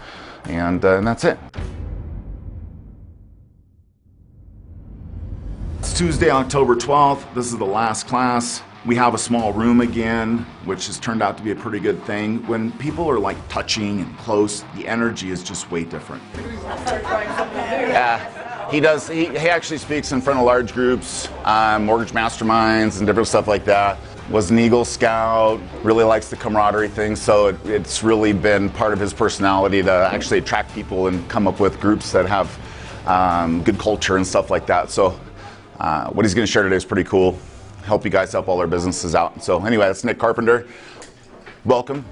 and, 0.45 0.83
uh, 0.83 0.97
and 0.97 1.05
that's 1.05 1.23
it. 1.23 1.37
It's 5.79 5.93
Tuesday, 5.97 6.31
October 6.31 6.75
12th. 6.75 7.31
This 7.35 7.45
is 7.45 7.57
the 7.57 7.65
last 7.65 8.07
class. 8.07 8.63
We 8.83 8.95
have 8.95 9.13
a 9.13 9.17
small 9.19 9.53
room 9.53 9.81
again, 9.81 10.39
which 10.65 10.87
has 10.87 10.99
turned 10.99 11.21
out 11.21 11.37
to 11.37 11.43
be 11.43 11.51
a 11.51 11.55
pretty 11.55 11.79
good 11.79 12.03
thing. 12.05 12.45
When 12.47 12.71
people 12.73 13.07
are 13.07 13.19
like 13.19 13.37
touching 13.47 14.01
and 14.01 14.17
close, 14.17 14.63
the 14.75 14.87
energy 14.87 15.29
is 15.29 15.43
just 15.43 15.69
way 15.69 15.83
different. 15.83 16.23
Yeah, 17.93 18.50
he 18.71 18.79
does. 18.79 19.07
He, 19.07 19.25
he 19.25 19.49
actually 19.49 19.77
speaks 19.77 20.13
in 20.13 20.21
front 20.21 20.39
of 20.39 20.45
large 20.45 20.73
groups, 20.73 21.27
um, 21.43 21.85
mortgage 21.85 22.13
masterminds, 22.13 22.97
and 22.97 23.05
different 23.05 23.27
stuff 23.27 23.47
like 23.47 23.65
that. 23.65 23.99
Was 24.29 24.49
an 24.49 24.59
Eagle 24.59 24.85
Scout, 24.85 25.59
really 25.83 26.05
likes 26.05 26.29
the 26.29 26.37
camaraderie 26.37 26.87
thing, 26.87 27.17
so 27.17 27.47
it, 27.47 27.57
it's 27.65 28.01
really 28.01 28.31
been 28.31 28.69
part 28.69 28.93
of 28.93 28.99
his 28.99 29.13
personality 29.13 29.83
to 29.83 29.91
actually 29.91 30.37
attract 30.37 30.73
people 30.73 31.07
and 31.07 31.27
come 31.29 31.47
up 31.47 31.59
with 31.59 31.81
groups 31.81 32.13
that 32.13 32.25
have 32.27 32.57
um, 33.07 33.61
good 33.61 33.77
culture 33.77 34.15
and 34.15 34.25
stuff 34.25 34.49
like 34.49 34.65
that. 34.67 34.89
So, 34.89 35.19
uh, 35.79 36.09
what 36.11 36.23
he's 36.25 36.33
going 36.33 36.45
to 36.45 36.51
share 36.51 36.63
today 36.63 36.77
is 36.77 36.85
pretty 36.85 37.03
cool. 37.03 37.37
Help 37.83 38.05
you 38.05 38.11
guys 38.11 38.31
help 38.31 38.47
all 38.47 38.59
our 38.59 38.67
businesses 38.67 39.15
out. 39.15 39.43
So, 39.43 39.65
anyway, 39.65 39.87
that's 39.87 40.05
Nick 40.05 40.17
Carpenter. 40.17 40.65
Welcome. 41.65 42.05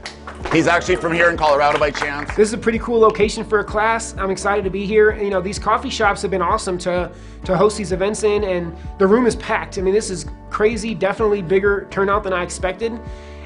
He's 0.52 0.68
actually 0.68 0.96
from 0.96 1.14
here 1.14 1.30
in 1.30 1.38
Colorado 1.38 1.78
by 1.78 1.92
chance. 1.92 2.30
This 2.36 2.48
is 2.48 2.54
a 2.54 2.58
pretty 2.58 2.80
cool 2.80 3.00
location 3.00 3.44
for 3.44 3.60
a 3.60 3.64
class. 3.64 4.16
I'm 4.18 4.32
excited 4.32 4.64
to 4.64 4.70
be 4.70 4.86
here. 4.86 5.16
You 5.16 5.30
know, 5.30 5.42
these 5.42 5.60
coffee 5.60 5.90
shops 5.90 6.22
have 6.22 6.32
been 6.32 6.42
awesome 6.42 6.78
to 6.80 7.12
to 7.46 7.56
host 7.56 7.78
these 7.78 7.92
events 7.92 8.24
in, 8.24 8.44
and 8.44 8.76
the 8.98 9.08
room 9.08 9.26
is 9.26 9.36
packed. 9.36 9.78
I 9.78 9.82
mean, 9.82 9.94
this 9.94 10.10
is 10.10 10.26
crazy. 10.50 10.94
Definitely 10.96 11.42
bigger 11.42 11.88
turnout 11.90 12.24
than 12.24 12.34
I 12.34 12.44
expected. 12.44 13.00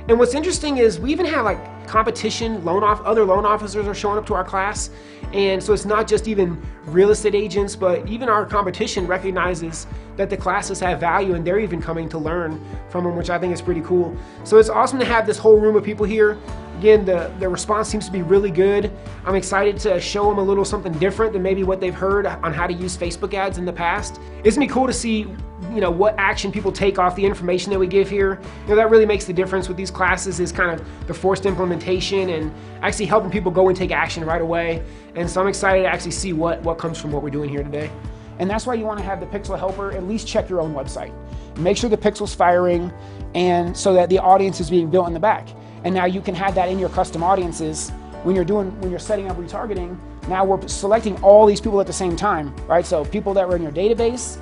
And 0.08 0.20
what's 0.20 0.34
interesting 0.34 0.78
is 0.78 1.00
we 1.00 1.12
even 1.12 1.26
have 1.26 1.46
like 1.46 1.73
competition 1.88 2.64
loan 2.64 2.84
off 2.84 3.02
other 3.02 3.24
loan 3.24 3.46
officers 3.46 3.88
are 3.88 3.94
showing 3.94 4.18
up 4.18 4.26
to 4.28 4.34
our 4.34 4.44
class. 4.44 4.90
And 5.34 5.62
so 5.62 5.74
it's 5.74 5.86
not 5.86 6.08
just 6.08 6.28
even 6.28 6.62
real 6.86 7.10
estate 7.10 7.34
agents, 7.34 7.76
but 7.76 8.08
even 8.08 8.30
our 8.30 8.46
competition 8.46 9.08
recognizes 9.08 9.88
that 10.16 10.30
the 10.30 10.38
classes 10.38 10.80
have 10.80 11.00
value 11.00 11.34
and 11.34 11.46
they're 11.46 11.60
even 11.60 11.82
coming 11.82 12.08
to 12.10 12.20
learn 12.20 12.64
from 12.90 13.04
them, 13.04 13.16
which 13.16 13.32
I 13.32 13.40
think 13.40 13.52
is 13.52 13.62
pretty 13.62 13.82
cool. 13.82 14.16
So 14.44 14.58
it's 14.58 14.70
awesome 14.70 15.00
to 15.00 15.06
have 15.06 15.26
this 15.26 15.40
whole 15.40 15.60
room 15.60 15.76
of 15.76 15.84
people 15.84 16.06
here. 16.06 16.38
Again, 16.78 17.06
the, 17.06 17.34
the 17.40 17.50
response 17.50 17.88
seems 17.88 18.06
to 18.06 18.12
be 18.12 18.22
really 18.22 18.52
good. 18.52 18.92
I'm 19.26 19.36
excited 19.36 19.80
to 19.80 20.00
show 20.00 20.30
them 20.30 20.38
a 20.38 20.44
little 20.44 20.66
something 20.66 20.92
different 20.94 21.34
than 21.34 21.42
maybe 21.42 21.64
what 21.64 21.80
they've 21.80 21.96
heard 21.96 22.28
on 22.28 22.54
how 22.54 22.68
to 22.68 22.74
use 22.74 22.96
Facebook 22.96 23.34
ads 23.34 23.58
in 23.58 23.66
the 23.66 23.74
past. 23.74 24.20
It's 24.44 24.56
gonna 24.56 24.68
be 24.68 24.74
cool 24.74 24.88
to 24.88 24.94
see 24.94 25.28
you 25.72 25.82
know 25.82 25.92
what 25.92 26.16
action 26.18 26.52
people 26.52 26.72
take 26.72 27.00
off 27.00 27.16
the 27.16 27.26
information 27.26 27.72
that 27.72 27.80
we 27.80 27.88
give 27.88 28.10
here. 28.10 28.40
You 28.64 28.70
know 28.70 28.76
that 28.76 28.90
really 28.90 29.06
makes 29.06 29.26
the 29.26 29.34
difference 29.34 29.68
with 29.68 29.78
these 29.78 29.92
classes 29.92 30.40
is 30.40 30.52
kind 30.52 30.80
of 30.80 30.86
the 31.08 31.14
forced 31.14 31.46
implementation 31.46 32.30
and 32.30 32.54
actually 32.82 33.06
helping 33.06 33.32
people 33.32 33.52
go 33.52 33.70
and 33.70 33.78
take 33.78 33.92
action 33.92 34.26
right 34.26 34.42
away. 34.42 34.84
And 35.16 35.30
so 35.30 35.42
I'm 35.42 35.48
excited 35.48 35.84
to 35.84 35.88
actually 35.88 36.12
see 36.12 36.34
what 36.34 36.62
what 36.64 36.78
comes 36.78 37.00
from 37.00 37.12
what 37.12 37.24
we're 37.24 37.30
doing 37.30 37.50
here 37.50 37.64
today. 37.64 37.92
And 38.40 38.50
that's 38.50 38.66
why 38.66 38.74
you 38.74 38.86
want 38.86 39.00
to 39.00 39.06
have 39.06 39.20
the 39.20 39.28
Pixel 39.28 39.58
Helper 39.58 39.92
at 39.92 40.04
least 40.08 40.28
check 40.28 40.50
your 40.50 40.60
own 40.60 40.74
website. 40.74 41.14
Make 41.58 41.78
sure 41.78 41.90
the 41.90 41.98
pixel's 41.98 42.34
firing 42.34 42.92
and 43.36 43.76
so 43.76 43.94
that 43.94 44.10
the 44.10 44.20
audience 44.20 44.60
is 44.60 44.70
being 44.70 44.90
built 44.90 45.08
in 45.08 45.14
the 45.14 45.20
back. 45.20 45.48
And 45.84 45.94
now 45.94 46.06
you 46.06 46.22
can 46.22 46.34
have 46.36 46.56
that 46.56 46.70
in 46.70 46.80
your 46.80 46.90
custom 46.90 47.24
audiences 47.24 47.92
when 48.24 48.36
you're 48.36 48.46
doing 48.46 48.80
when 48.82 48.90
you're 48.90 49.00
setting 49.00 49.30
up 49.30 49.38
retargeting. 49.38 49.98
Now 50.28 50.46
we're 50.46 50.66
selecting 50.68 51.22
all 51.22 51.46
these 51.46 51.60
people 51.60 51.82
at 51.82 51.88
the 51.88 51.94
same 51.94 52.16
time, 52.16 52.56
right? 52.68 52.86
So 52.86 53.04
people 53.06 53.34
that 53.34 53.48
were 53.48 53.56
in 53.56 53.62
your 53.62 53.72
database, 53.72 54.38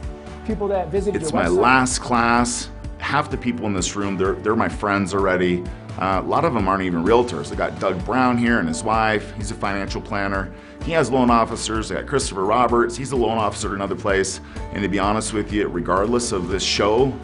people 0.51 0.67
that 0.67 0.89
visited 0.89 1.21
It's 1.21 1.31
my 1.31 1.47
last 1.47 1.99
class. 1.99 2.69
Half 2.97 3.31
the 3.31 3.37
people 3.37 3.65
in 3.67 3.73
this 3.73 3.95
room, 3.95 4.17
they're, 4.17 4.33
they're 4.33 4.55
my 4.55 4.67
friends 4.67 5.13
already. 5.13 5.63
Uh, 5.97 6.21
a 6.23 6.27
lot 6.27 6.43
of 6.43 6.53
them 6.53 6.67
aren't 6.67 6.83
even 6.83 7.03
realtors. 7.03 7.53
I 7.53 7.55
got 7.55 7.79
Doug 7.79 8.03
Brown 8.05 8.37
here 8.37 8.59
and 8.59 8.67
his 8.67 8.83
wife. 8.83 9.33
He's 9.35 9.51
a 9.51 9.55
financial 9.55 10.01
planner. 10.01 10.53
He 10.83 10.91
has 10.91 11.09
loan 11.09 11.29
officers. 11.29 11.89
I 11.89 11.95
got 11.95 12.07
Christopher 12.07 12.43
Roberts. 12.43 12.97
He's 12.97 13.13
a 13.13 13.15
loan 13.15 13.37
officer 13.37 13.69
at 13.69 13.75
another 13.75 13.95
place. 13.95 14.41
And 14.73 14.83
to 14.83 14.89
be 14.89 14.99
honest 14.99 15.31
with 15.31 15.53
you, 15.53 15.67
regardless 15.67 16.33
of 16.33 16.49
this 16.49 16.63
show, 16.63 17.17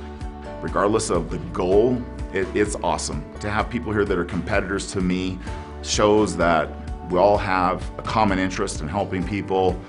regardless 0.62 1.10
of 1.10 1.30
the 1.30 1.38
goal, 1.52 2.02
it, 2.34 2.48
it's 2.56 2.76
awesome 2.78 3.26
to 3.40 3.50
have 3.50 3.70
people 3.70 3.92
here 3.92 4.06
that 4.06 4.18
are 4.18 4.26
competitors 4.26 4.90
to 4.94 5.02
me. 5.02 5.38
Shows 5.84 6.38
that 6.38 6.70
we 7.12 7.20
all 7.20 7.38
have 7.38 7.90
a 7.98 8.02
common 8.04 8.40
interest 8.40 8.82
in 8.82 8.88
helping 8.88 9.24
people, 9.26 9.80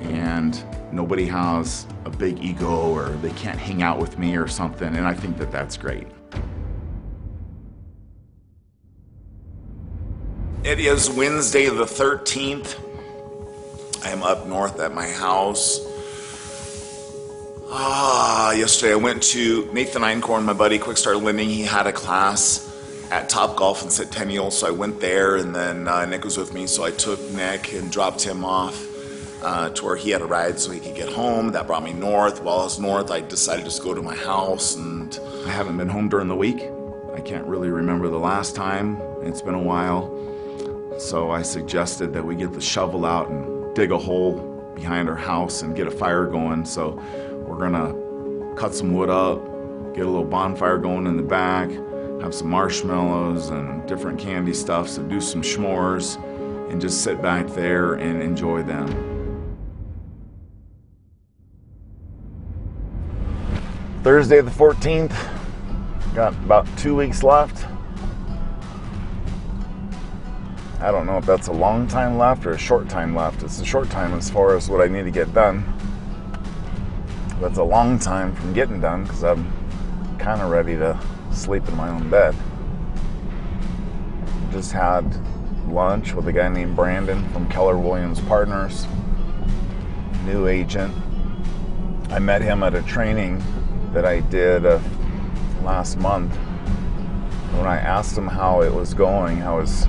and 0.00 0.62
nobody 0.92 1.26
has 1.26 1.86
a 2.04 2.10
big 2.10 2.42
ego 2.42 2.92
or 2.92 3.08
they 3.22 3.30
can't 3.30 3.58
hang 3.58 3.82
out 3.82 3.98
with 3.98 4.18
me 4.18 4.36
or 4.36 4.48
something. 4.48 4.96
And 4.96 5.06
I 5.06 5.14
think 5.14 5.38
that 5.38 5.52
that's 5.52 5.76
great. 5.76 6.06
It 10.64 10.78
is 10.78 11.08
Wednesday 11.08 11.68
the 11.68 11.84
13th. 11.84 12.78
I 14.04 14.10
am 14.10 14.22
up 14.22 14.46
north 14.46 14.78
at 14.80 14.94
my 14.94 15.08
house. 15.08 15.80
Ah, 17.72 18.52
yesterday 18.52 18.92
I 18.92 18.96
went 18.96 19.22
to 19.24 19.70
Nathan 19.72 20.02
Einkorn, 20.02 20.44
my 20.44 20.52
buddy, 20.52 20.78
Quick 20.78 20.96
Start 20.96 21.18
Lending. 21.18 21.48
He 21.48 21.62
had 21.62 21.86
a 21.86 21.92
class 21.92 22.66
at 23.10 23.30
Topgolf 23.30 23.82
in 23.82 23.90
Centennial, 23.90 24.50
so 24.50 24.66
I 24.66 24.70
went 24.70 25.00
there, 25.00 25.36
and 25.36 25.54
then 25.54 25.86
uh, 25.86 26.04
Nick 26.04 26.24
was 26.24 26.36
with 26.36 26.52
me, 26.52 26.66
so 26.66 26.84
I 26.84 26.90
took 26.90 27.20
Nick 27.30 27.72
and 27.72 27.90
dropped 27.90 28.22
him 28.22 28.44
off 28.44 28.89
uh, 29.42 29.70
to 29.70 29.84
where 29.84 29.96
he 29.96 30.10
had 30.10 30.22
a 30.22 30.26
ride 30.26 30.58
so 30.58 30.70
he 30.70 30.80
could 30.80 30.94
get 30.94 31.08
home. 31.12 31.52
That 31.52 31.66
brought 31.66 31.82
me 31.82 31.92
north. 31.92 32.42
While 32.42 32.60
I 32.60 32.64
was 32.64 32.78
north, 32.78 33.10
I 33.10 33.20
decided 33.20 33.60
to 33.60 33.70
just 33.70 33.82
go 33.82 33.94
to 33.94 34.02
my 34.02 34.14
house, 34.14 34.76
and 34.76 35.18
I 35.46 35.50
haven't 35.50 35.76
been 35.76 35.88
home 35.88 36.08
during 36.08 36.28
the 36.28 36.36
week. 36.36 36.62
I 37.14 37.20
can't 37.20 37.46
really 37.46 37.70
remember 37.70 38.08
the 38.08 38.18
last 38.18 38.54
time. 38.54 39.00
It's 39.22 39.42
been 39.42 39.54
a 39.54 39.62
while. 39.62 40.16
So 40.98 41.30
I 41.30 41.42
suggested 41.42 42.12
that 42.12 42.24
we 42.24 42.34
get 42.34 42.52
the 42.52 42.60
shovel 42.60 43.04
out 43.04 43.28
and 43.30 43.74
dig 43.74 43.90
a 43.90 43.98
hole 43.98 44.32
behind 44.74 45.08
our 45.08 45.16
house 45.16 45.62
and 45.62 45.74
get 45.74 45.86
a 45.86 45.90
fire 45.90 46.26
going. 46.26 46.64
So 46.64 47.00
we're 47.46 47.58
gonna 47.58 48.54
cut 48.56 48.74
some 48.74 48.92
wood 48.92 49.10
up, 49.10 49.42
get 49.94 50.04
a 50.04 50.08
little 50.08 50.24
bonfire 50.24 50.78
going 50.78 51.06
in 51.06 51.16
the 51.16 51.22
back, 51.22 51.70
have 52.20 52.34
some 52.34 52.48
marshmallows 52.48 53.48
and 53.48 53.86
different 53.88 54.18
candy 54.18 54.52
stuff, 54.52 54.88
so 54.88 55.02
do 55.02 55.20
some 55.20 55.42
s'mores 55.42 56.22
and 56.70 56.80
just 56.80 57.02
sit 57.02 57.20
back 57.22 57.46
there 57.48 57.94
and 57.94 58.22
enjoy 58.22 58.62
them. 58.62 59.19
Thursday 64.02 64.40
the 64.40 64.50
14th, 64.50 65.14
got 66.14 66.32
about 66.32 66.66
two 66.78 66.96
weeks 66.96 67.22
left. 67.22 67.66
I 70.80 70.90
don't 70.90 71.04
know 71.04 71.18
if 71.18 71.26
that's 71.26 71.48
a 71.48 71.52
long 71.52 71.86
time 71.86 72.16
left 72.16 72.46
or 72.46 72.52
a 72.52 72.58
short 72.58 72.88
time 72.88 73.14
left. 73.14 73.42
It's 73.42 73.60
a 73.60 73.64
short 73.64 73.90
time 73.90 74.14
as 74.14 74.30
far 74.30 74.56
as 74.56 74.70
what 74.70 74.80
I 74.80 74.88
need 74.90 75.02
to 75.02 75.10
get 75.10 75.34
done. 75.34 75.70
That's 77.42 77.58
a 77.58 77.62
long 77.62 77.98
time 77.98 78.34
from 78.34 78.54
getting 78.54 78.80
done 78.80 79.02
because 79.02 79.22
I'm 79.22 79.52
kind 80.18 80.40
of 80.40 80.50
ready 80.50 80.76
to 80.76 80.98
sleep 81.30 81.68
in 81.68 81.76
my 81.76 81.90
own 81.90 82.08
bed. 82.08 82.34
Just 84.50 84.72
had 84.72 85.04
lunch 85.68 86.14
with 86.14 86.26
a 86.26 86.32
guy 86.32 86.48
named 86.48 86.74
Brandon 86.74 87.28
from 87.34 87.46
Keller 87.50 87.76
Williams 87.76 88.20
Partners, 88.22 88.86
new 90.24 90.46
agent. 90.46 90.96
I 92.08 92.18
met 92.18 92.40
him 92.40 92.62
at 92.62 92.74
a 92.74 92.82
training 92.82 93.42
that 93.92 94.04
I 94.04 94.20
did 94.20 94.64
uh, 94.64 94.78
last 95.62 95.98
month. 95.98 96.34
When 97.56 97.66
I 97.66 97.78
asked 97.78 98.16
him 98.16 98.28
how 98.28 98.62
it 98.62 98.72
was 98.72 98.94
going, 98.94 99.38
how 99.38 99.60
his 99.60 99.86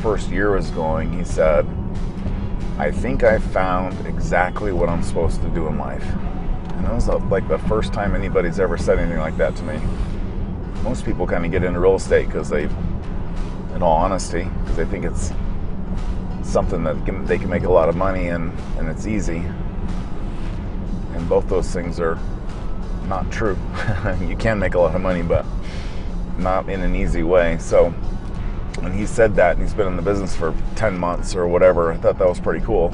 first 0.00 0.28
year 0.30 0.54
was 0.54 0.70
going, 0.70 1.12
he 1.12 1.24
said, 1.24 1.66
I 2.78 2.90
think 2.90 3.22
I 3.22 3.38
found 3.38 4.06
exactly 4.06 4.72
what 4.72 4.88
I'm 4.88 5.02
supposed 5.02 5.40
to 5.42 5.48
do 5.50 5.66
in 5.68 5.78
life. 5.78 6.04
And 6.04 6.84
that 6.84 6.94
was 6.94 7.08
like 7.08 7.48
the 7.48 7.58
first 7.58 7.92
time 7.92 8.14
anybody's 8.14 8.58
ever 8.60 8.76
said 8.76 8.98
anything 8.98 9.18
like 9.18 9.36
that 9.38 9.56
to 9.56 9.62
me. 9.62 9.80
Most 10.82 11.04
people 11.04 11.26
kind 11.26 11.44
of 11.44 11.50
get 11.50 11.62
into 11.62 11.78
real 11.78 11.94
estate 11.94 12.26
because 12.26 12.48
they, 12.48 12.64
in 12.64 13.82
all 13.82 13.96
honesty, 13.96 14.44
because 14.60 14.76
they 14.76 14.84
think 14.84 15.04
it's 15.04 15.32
something 16.42 16.82
that 16.84 17.04
can, 17.06 17.24
they 17.24 17.38
can 17.38 17.48
make 17.48 17.62
a 17.62 17.72
lot 17.72 17.88
of 17.88 17.96
money 17.96 18.28
and, 18.28 18.52
and 18.78 18.88
it's 18.88 19.06
easy. 19.06 19.44
And 21.14 21.28
both 21.28 21.48
those 21.48 21.72
things 21.72 22.00
are 22.00 22.18
not 23.08 23.30
true. 23.30 23.56
you 24.20 24.36
can 24.36 24.58
make 24.58 24.74
a 24.74 24.78
lot 24.78 24.94
of 24.94 25.00
money, 25.00 25.22
but 25.22 25.44
not 26.38 26.68
in 26.68 26.80
an 26.80 26.94
easy 26.94 27.22
way. 27.22 27.58
So 27.58 27.90
when 28.80 28.92
he 28.92 29.06
said 29.06 29.36
that, 29.36 29.56
and 29.56 29.62
he's 29.62 29.74
been 29.74 29.86
in 29.86 29.96
the 29.96 30.02
business 30.02 30.34
for 30.34 30.54
10 30.76 30.98
months 30.98 31.34
or 31.34 31.46
whatever, 31.46 31.92
I 31.92 31.96
thought 31.96 32.18
that 32.18 32.28
was 32.28 32.40
pretty 32.40 32.64
cool. 32.64 32.90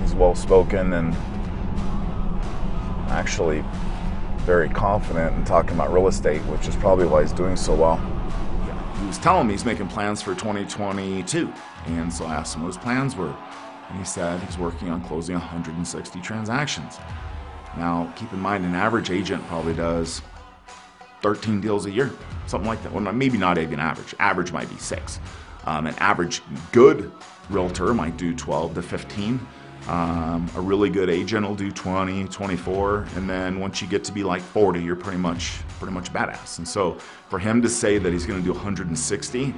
He's 0.00 0.14
well 0.14 0.34
spoken 0.34 0.92
and 0.92 1.14
actually 3.10 3.64
very 4.40 4.68
confident 4.68 5.36
in 5.36 5.44
talking 5.44 5.72
about 5.72 5.92
real 5.92 6.08
estate, 6.08 6.40
which 6.42 6.68
is 6.68 6.76
probably 6.76 7.06
why 7.06 7.22
he's 7.22 7.32
doing 7.32 7.56
so 7.56 7.74
well. 7.74 7.96
He 8.98 9.06
was 9.06 9.18
telling 9.18 9.46
me 9.46 9.54
he's 9.54 9.64
making 9.64 9.88
plans 9.88 10.22
for 10.22 10.34
2022. 10.34 11.52
And 11.86 12.12
so 12.12 12.24
I 12.24 12.34
asked 12.34 12.56
him 12.56 12.62
what 12.62 12.68
his 12.68 12.78
plans 12.78 13.14
were. 13.14 13.34
And 13.88 13.98
he 13.98 14.04
said 14.04 14.40
he's 14.42 14.58
working 14.58 14.90
on 14.90 15.02
closing 15.02 15.34
160 15.34 16.20
transactions. 16.20 16.98
Now, 17.76 18.12
keep 18.16 18.32
in 18.32 18.40
mind, 18.40 18.64
an 18.64 18.74
average 18.74 19.10
agent 19.10 19.46
probably 19.46 19.74
does 19.74 20.22
13 21.22 21.60
deals 21.60 21.86
a 21.86 21.90
year, 21.90 22.10
something 22.46 22.68
like 22.68 22.82
that. 22.82 22.92
Well, 22.92 23.12
maybe 23.12 23.38
not 23.38 23.58
even 23.58 23.80
average. 23.80 24.14
Average 24.18 24.52
might 24.52 24.68
be 24.68 24.76
six. 24.76 25.20
Um, 25.64 25.86
an 25.86 25.94
average 25.98 26.42
good 26.72 27.12
realtor 27.50 27.92
might 27.94 28.16
do 28.16 28.34
12 28.34 28.74
to 28.74 28.82
15. 28.82 29.46
Um, 29.88 30.50
a 30.54 30.60
really 30.60 30.90
good 30.90 31.08
agent 31.08 31.46
will 31.46 31.54
do 31.54 31.70
20, 31.70 32.24
24, 32.26 33.06
and 33.16 33.28
then 33.28 33.58
once 33.58 33.80
you 33.80 33.88
get 33.88 34.04
to 34.04 34.12
be 34.12 34.22
like 34.22 34.42
40, 34.42 34.82
you're 34.82 34.96
pretty 34.96 35.18
much 35.18 35.60
pretty 35.78 35.94
much 35.94 36.12
badass. 36.12 36.58
And 36.58 36.68
so 36.68 36.94
for 37.30 37.38
him 37.38 37.62
to 37.62 37.68
say 37.68 37.96
that 37.98 38.12
he's 38.12 38.26
going 38.26 38.38
to 38.38 38.44
do 38.44 38.52
160, 38.52 39.54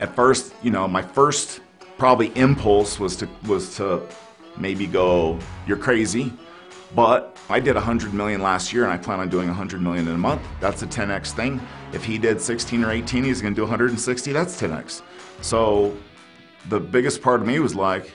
at 0.00 0.14
first, 0.14 0.54
you 0.62 0.70
know, 0.70 0.86
my 0.86 1.00
first 1.00 1.60
probably 1.96 2.28
impulse 2.36 3.00
was 3.00 3.16
to 3.16 3.28
was 3.46 3.74
to 3.76 4.02
maybe 4.58 4.86
go, 4.86 5.38
"You're 5.66 5.78
crazy," 5.78 6.32
but 6.94 7.36
I 7.48 7.60
did 7.60 7.74
100 7.74 8.14
million 8.14 8.42
last 8.42 8.72
year, 8.72 8.84
and 8.84 8.92
I 8.92 8.96
plan 8.96 9.20
on 9.20 9.28
doing 9.28 9.48
100 9.48 9.80
million 9.80 10.08
in 10.08 10.14
a 10.14 10.18
month. 10.18 10.42
That's 10.60 10.82
a 10.82 10.86
10x 10.86 11.32
thing. 11.32 11.60
If 11.92 12.04
he 12.04 12.18
did 12.18 12.40
16 12.40 12.84
or 12.84 12.90
18, 12.90 13.24
he's 13.24 13.42
going 13.42 13.54
to 13.54 13.58
do 13.58 13.62
160. 13.62 14.32
That's 14.32 14.60
10x. 14.60 15.02
So 15.42 15.96
the 16.68 16.80
biggest 16.80 17.22
part 17.22 17.40
of 17.40 17.46
me 17.46 17.58
was 17.58 17.74
like, 17.74 18.12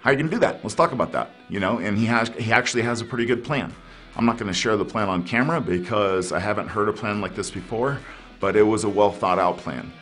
how 0.00 0.10
are 0.10 0.12
you 0.12 0.18
going 0.18 0.30
to 0.30 0.36
do 0.36 0.40
that? 0.40 0.62
Let's 0.62 0.74
talk 0.74 0.92
about 0.92 1.12
that. 1.12 1.30
You 1.48 1.58
know, 1.58 1.78
and 1.78 1.98
he 1.98 2.06
has 2.06 2.28
he 2.28 2.52
actually 2.52 2.82
has 2.82 3.00
a 3.00 3.04
pretty 3.04 3.24
good 3.24 3.42
plan. 3.42 3.74
I'm 4.16 4.24
not 4.24 4.38
going 4.38 4.48
to 4.48 4.54
share 4.54 4.76
the 4.76 4.84
plan 4.84 5.08
on 5.08 5.24
camera 5.24 5.60
because 5.60 6.32
I 6.32 6.38
haven't 6.38 6.68
heard 6.68 6.88
a 6.88 6.92
plan 6.92 7.20
like 7.20 7.34
this 7.34 7.50
before, 7.50 7.98
but 8.40 8.56
it 8.56 8.62
was 8.62 8.84
a 8.84 8.88
well 8.88 9.10
thought 9.10 9.38
out 9.38 9.58
plan. 9.58 9.92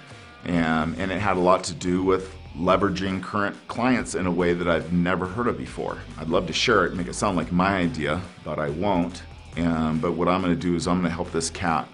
And, 0.45 0.95
and 0.99 1.11
it 1.11 1.21
had 1.21 1.37
a 1.37 1.41
lot 1.41 1.65
to 1.65 1.75
do 1.75 2.03
with 2.03 2.35
leveraging 2.57 3.23
current 3.23 3.57
clients 3.69 4.15
in 4.15 4.27
a 4.27 4.31
way 4.31 4.53
that 4.53 4.69
I've 4.69 4.93
never 4.93 5.27
heard 5.27 5.49
of 5.49 5.59
before. 5.59 5.99
I'd 6.19 6.29
love 6.29 6.47
to 6.47 6.53
share 6.53 6.87
it, 6.87 6.95
make 6.95 7.09
it 7.09 7.15
sound 7.15 7.37
like 7.37 7.51
my 7.51 7.77
idea, 7.77 8.21
but 8.45 8.59
I 8.59 8.71
won't. 8.71 9.23
Um, 9.57 9.99
but 10.01 10.13
what 10.13 10.29
I'm 10.29 10.41
going 10.43 10.55
to 10.55 10.61
do 10.61 10.75
is 10.75 10.87
I'm 10.87 11.01
going 11.01 11.11
to 11.11 11.15
help 11.15 11.31
this 11.33 11.51
cat 11.51 11.89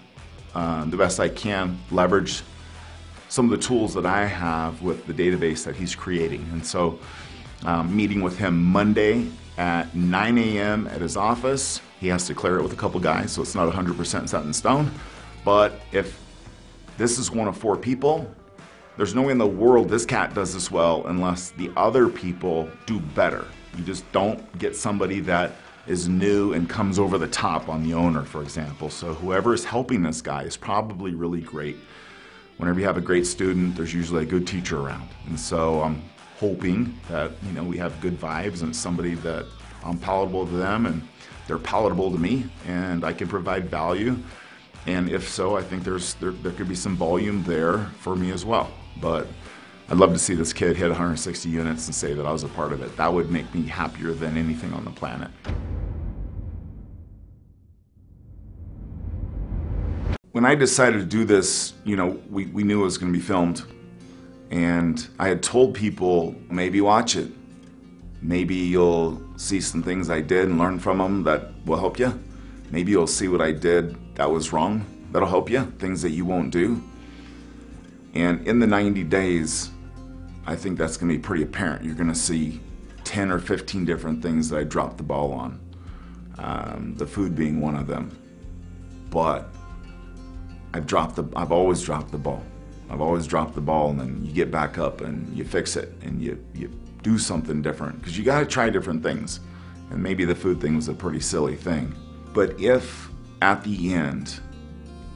um, 0.53 0.89
the 0.89 0.97
best 0.97 1.19
I 1.19 1.29
can, 1.29 1.79
leverage 1.91 2.43
some 3.29 3.45
of 3.45 3.51
the 3.51 3.65
tools 3.65 3.93
that 3.93 4.05
I 4.05 4.25
have 4.25 4.81
with 4.81 5.05
the 5.07 5.13
database 5.13 5.63
that 5.63 5.75
he's 5.75 5.95
creating. 5.95 6.45
And 6.51 6.65
so, 6.65 6.99
um, 7.63 7.95
meeting 7.95 8.21
with 8.21 8.37
him 8.37 8.61
Monday 8.61 9.27
at 9.57 9.95
9 9.95 10.37
a.m. 10.37 10.87
at 10.87 11.01
his 11.01 11.15
office. 11.15 11.79
He 11.99 12.07
has 12.07 12.25
to 12.27 12.33
clear 12.33 12.57
it 12.57 12.63
with 12.63 12.73
a 12.73 12.75
couple 12.75 12.99
guys, 12.99 13.31
so 13.31 13.41
it's 13.41 13.55
not 13.55 13.71
100% 13.71 14.27
set 14.27 14.43
in 14.43 14.51
stone. 14.51 14.91
But 15.45 15.79
if 15.91 16.19
this 16.97 17.17
is 17.17 17.31
one 17.31 17.47
of 17.47 17.55
four 17.55 17.77
people, 17.77 18.29
there's 19.01 19.15
no 19.15 19.23
way 19.23 19.31
in 19.31 19.39
the 19.39 19.47
world 19.47 19.89
this 19.89 20.05
cat 20.05 20.31
does 20.35 20.53
this 20.53 20.69
well 20.69 21.03
unless 21.07 21.49
the 21.49 21.71
other 21.75 22.07
people 22.07 22.69
do 22.85 22.99
better. 22.99 23.47
You 23.75 23.83
just 23.83 24.03
don't 24.11 24.59
get 24.59 24.75
somebody 24.75 25.19
that 25.21 25.53
is 25.87 26.07
new 26.07 26.53
and 26.53 26.69
comes 26.69 26.99
over 26.99 27.17
the 27.17 27.27
top 27.27 27.67
on 27.67 27.81
the 27.81 27.95
owner, 27.95 28.21
for 28.21 28.43
example. 28.43 28.91
So 28.91 29.15
whoever 29.15 29.55
is 29.55 29.65
helping 29.65 30.03
this 30.03 30.21
guy 30.21 30.43
is 30.43 30.55
probably 30.55 31.15
really 31.15 31.41
great. 31.41 31.77
Whenever 32.57 32.79
you 32.79 32.85
have 32.85 32.97
a 32.97 33.01
great 33.01 33.25
student, 33.25 33.75
there's 33.75 33.91
usually 33.91 34.21
a 34.21 34.25
good 34.27 34.45
teacher 34.45 34.79
around. 34.79 35.09
And 35.25 35.39
so 35.39 35.81
I'm 35.81 36.03
hoping 36.37 36.95
that, 37.09 37.31
you 37.47 37.53
know, 37.53 37.63
we 37.63 37.77
have 37.77 37.99
good 38.01 38.19
vibes 38.19 38.61
and 38.61 38.75
somebody 38.75 39.15
that 39.15 39.47
I'm 39.83 39.97
palatable 39.97 40.45
to 40.45 40.53
them 40.57 40.85
and 40.85 41.01
they're 41.47 41.57
palatable 41.57 42.11
to 42.11 42.19
me 42.19 42.45
and 42.67 43.03
I 43.03 43.13
can 43.13 43.27
provide 43.27 43.67
value. 43.67 44.15
And 44.85 45.09
if 45.09 45.27
so, 45.27 45.57
I 45.57 45.63
think 45.63 45.83
there's 45.83 46.13
there, 46.15 46.29
there 46.29 46.51
could 46.51 46.69
be 46.69 46.75
some 46.75 46.95
volume 46.95 47.43
there 47.45 47.79
for 47.97 48.15
me 48.15 48.29
as 48.29 48.45
well. 48.45 48.71
But 48.99 49.27
I'd 49.89 49.97
love 49.97 50.13
to 50.13 50.19
see 50.19 50.35
this 50.35 50.53
kid 50.53 50.75
hit 50.75 50.89
160 50.89 51.49
units 51.49 51.85
and 51.85 51.95
say 51.95 52.13
that 52.13 52.25
I 52.25 52.31
was 52.31 52.43
a 52.43 52.47
part 52.49 52.73
of 52.73 52.81
it. 52.81 52.95
That 52.97 53.13
would 53.13 53.31
make 53.31 53.53
me 53.53 53.63
happier 53.63 54.13
than 54.13 54.37
anything 54.37 54.73
on 54.73 54.83
the 54.83 54.91
planet. 54.91 55.29
When 60.31 60.45
I 60.45 60.55
decided 60.55 60.99
to 60.99 61.05
do 61.05 61.25
this, 61.25 61.73
you 61.83 61.95
know, 61.95 62.19
we, 62.29 62.45
we 62.47 62.63
knew 62.63 62.81
it 62.81 62.85
was 62.85 62.97
going 62.97 63.11
to 63.11 63.17
be 63.17 63.23
filmed. 63.23 63.63
And 64.49 65.05
I 65.19 65.27
had 65.27 65.43
told 65.43 65.73
people, 65.73 66.35
maybe 66.49 66.81
watch 66.81 67.15
it. 67.15 67.31
Maybe 68.21 68.55
you'll 68.55 69.21
see 69.37 69.59
some 69.59 69.83
things 69.83 70.09
I 70.09 70.21
did 70.21 70.47
and 70.47 70.57
learn 70.57 70.79
from 70.79 70.99
them 70.99 71.23
that 71.23 71.51
will 71.65 71.79
help 71.79 71.99
you. 71.99 72.17
Maybe 72.69 72.91
you'll 72.91 73.07
see 73.07 73.27
what 73.27 73.41
I 73.41 73.51
did 73.51 73.97
that 74.15 74.29
was 74.29 74.53
wrong. 74.53 74.85
That'll 75.11 75.27
help 75.27 75.49
you. 75.49 75.63
Things 75.79 76.01
that 76.03 76.11
you 76.11 76.25
won't 76.25 76.51
do. 76.51 76.81
And 78.13 78.45
in 78.47 78.59
the 78.59 78.67
90 78.67 79.03
days, 79.03 79.71
I 80.45 80.55
think 80.55 80.77
that's 80.77 80.97
going 80.97 81.11
to 81.11 81.17
be 81.17 81.21
pretty 81.21 81.43
apparent. 81.43 81.83
You're 81.83 81.95
going 81.95 82.09
to 82.09 82.15
see 82.15 82.59
10 83.03 83.31
or 83.31 83.39
15 83.39 83.85
different 83.85 84.21
things 84.21 84.49
that 84.49 84.59
I 84.59 84.63
dropped 84.63 84.97
the 84.97 85.03
ball 85.03 85.31
on, 85.31 85.59
um, 86.37 86.95
the 86.95 87.05
food 87.05 87.35
being 87.35 87.61
one 87.61 87.75
of 87.75 87.87
them. 87.87 88.17
But 89.09 89.49
I've 90.73 90.85
dropped 90.85 91.15
the, 91.15 91.25
I've 91.35 91.51
always 91.51 91.81
dropped 91.81 92.11
the 92.11 92.17
ball. 92.17 92.43
I've 92.89 93.01
always 93.01 93.25
dropped 93.25 93.55
the 93.55 93.61
ball, 93.61 93.91
and 93.91 93.99
then 93.99 94.25
you 94.25 94.33
get 94.33 94.51
back 94.51 94.77
up 94.77 94.99
and 95.01 95.35
you 95.35 95.45
fix 95.45 95.77
it 95.77 95.93
and 96.01 96.21
you, 96.21 96.43
you 96.53 96.67
do 97.03 97.17
something 97.17 97.61
different 97.61 97.99
because 97.99 98.17
you 98.17 98.23
got 98.23 98.39
to 98.39 98.45
try 98.45 98.69
different 98.69 99.01
things. 99.01 99.39
And 99.91 100.01
maybe 100.01 100.25
the 100.25 100.35
food 100.35 100.59
thing 100.59 100.75
was 100.75 100.87
a 100.87 100.93
pretty 100.93 101.19
silly 101.19 101.55
thing. 101.55 101.95
But 102.33 102.59
if 102.59 103.09
at 103.41 103.63
the 103.63 103.93
end 103.93 104.39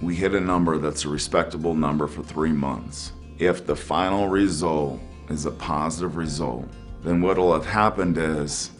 we 0.02 0.16
hit 0.16 0.34
a 0.34 0.40
number 0.40 0.78
that's 0.78 1.06
a 1.06 1.10
respectable 1.10 1.74
number 1.74 2.08
for 2.08 2.24
three 2.24 2.52
months, 2.52 3.14
if 3.40 3.66
the 3.66 3.76
final 3.76 4.28
result 4.28 5.00
is 5.30 5.46
a 5.46 5.52
positive 5.52 6.18
result, 6.18 6.68
then 7.04 7.22
what'll 7.22 7.54
have 7.54 7.66
happened 7.66 8.18
is 8.18 8.72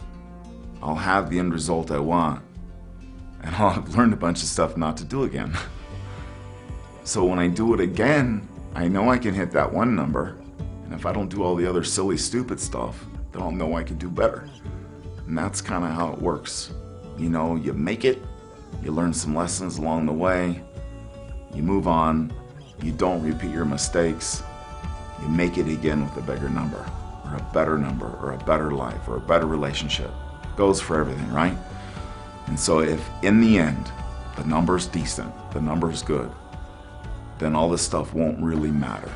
I'll 0.82 0.96
have 0.96 1.30
the 1.30 1.40
end 1.40 1.54
result 1.54 1.92
I 1.92 2.00
want, 2.00 2.44
and 3.42 3.56
I'll 3.56 3.72
have 3.72 3.96
learned 3.96 4.14
a 4.14 4.18
bunch 4.18 4.42
of 4.42 4.48
stuff 4.48 4.78
not 4.78 4.98
to 4.98 5.04
do 5.04 5.24
again. 5.24 5.58
so 7.04 7.24
when 7.26 7.40
I 7.40 7.48
do 7.48 7.74
it 7.74 7.80
again, 7.80 8.48
I 8.76 8.88
know 8.88 9.10
I 9.10 9.18
can 9.18 9.34
hit 9.34 9.52
that 9.52 9.72
one 9.72 9.96
number, 9.96 10.38
and 10.84 10.94
if 10.94 11.06
I 11.06 11.14
don't 11.14 11.30
do 11.30 11.44
all 11.44 11.56
the 11.56 11.68
other 11.68 11.84
silly, 11.84 12.18
stupid 12.18 12.60
stuff, 12.60 13.06
then 13.32 13.42
I'll 13.42 13.52
know 13.52 13.76
I 13.76 13.84
can 13.84 13.98
do 13.98 14.10
better. 14.10 14.48
And 15.28 15.38
that's 15.38 15.62
kind 15.62 15.84
of 15.84 15.92
how 15.92 16.14
it 16.14 16.22
works. 16.22 16.72
You 17.18 17.30
know, 17.30 17.56
you 17.56 17.74
make 17.74 18.06
it, 18.06 18.22
you 18.84 18.92
learn 18.92 19.14
some 19.14 19.34
lessons 19.34 19.78
along 19.78 20.06
the 20.06 20.14
way, 20.14 20.62
you 21.56 21.64
move 21.64 21.88
on, 21.88 22.34
you 22.84 22.92
don't 22.92 23.24
repeat 23.24 23.52
your 23.52 23.66
mistakes, 23.66 24.44
you 25.22 25.28
make 25.30 25.58
it 25.58 25.68
again 25.68 26.04
with 26.04 26.18
a 26.18 26.22
bigger 26.22 26.50
number, 26.50 26.86
or 27.24 27.36
a 27.36 27.50
better 27.54 27.78
number, 27.78 28.08
or 28.22 28.34
a 28.34 28.38
better 28.46 28.72
life, 28.72 29.08
or 29.08 29.16
a 29.16 29.22
better 29.22 29.46
relationship. 29.48 30.12
Goes 30.56 30.82
for 30.82 31.00
everything, 31.00 31.32
right? 31.32 31.58
And 32.48 32.60
so 32.60 32.80
if 32.80 33.04
in 33.24 33.42
the 33.42 33.58
end 33.58 33.92
the 34.36 34.44
number's 34.44 34.88
decent, 34.88 35.34
the 35.52 35.62
number's 35.62 36.04
good, 36.04 36.30
then 37.40 37.56
all 37.56 37.70
this 37.70 37.82
stuff 37.82 38.14
won't 38.14 38.40
really 38.40 38.72
matter. 38.72 39.12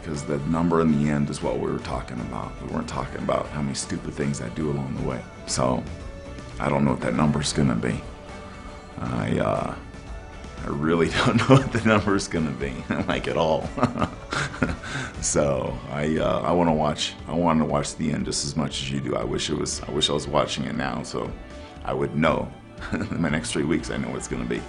Because 0.00 0.24
the 0.24 0.38
number 0.38 0.80
in 0.80 1.02
the 1.02 1.10
end 1.10 1.30
is 1.30 1.42
what 1.42 1.58
we 1.58 1.70
were 1.70 1.80
talking 1.80 2.20
about. 2.20 2.52
We 2.62 2.68
weren't 2.68 2.88
talking 2.88 3.18
about 3.18 3.48
how 3.48 3.62
many 3.62 3.74
stupid 3.74 4.14
things 4.14 4.40
I 4.40 4.48
do 4.50 4.70
along 4.70 4.94
the 4.96 5.08
way. 5.08 5.20
So 5.46 5.82
I 6.60 6.68
don't 6.68 6.84
know 6.84 6.92
what 6.92 7.00
that 7.00 7.14
number's 7.14 7.52
gonna 7.52 7.74
be. 7.74 8.00
I 9.00 9.38
uh, 9.38 9.74
I 10.64 10.68
really 10.68 11.08
don't 11.24 11.36
know 11.36 11.56
what 11.56 11.72
the 11.72 11.86
number's 11.86 12.28
gonna 12.28 12.50
be, 12.50 12.72
like 13.08 13.28
at 13.28 13.36
all. 13.36 13.68
so 15.20 15.76
I 15.90 16.16
uh, 16.18 16.40
I 16.40 16.52
want 16.52 16.68
to 16.68 16.74
watch. 16.74 17.14
I 17.28 17.34
want 17.34 17.60
to 17.60 17.64
watch 17.64 17.94
the 17.96 18.10
end 18.10 18.26
just 18.26 18.44
as 18.44 18.56
much 18.56 18.82
as 18.82 18.90
you 18.90 19.00
do. 19.00 19.16
I 19.16 19.24
wish 19.24 19.50
it 19.50 19.58
was. 19.58 19.82
I 19.82 19.90
wish 19.90 20.10
I 20.10 20.12
was 20.12 20.26
watching 20.26 20.64
it 20.64 20.76
now, 20.76 21.02
so 21.02 21.30
I 21.84 21.92
would 21.92 22.16
know. 22.16 22.50
in 22.92 23.20
my 23.20 23.28
next 23.28 23.52
three 23.52 23.64
weeks, 23.64 23.90
I 23.90 23.96
know 23.96 24.08
what 24.08 24.18
it's 24.18 24.28
gonna 24.28 24.44
be. 24.44 24.60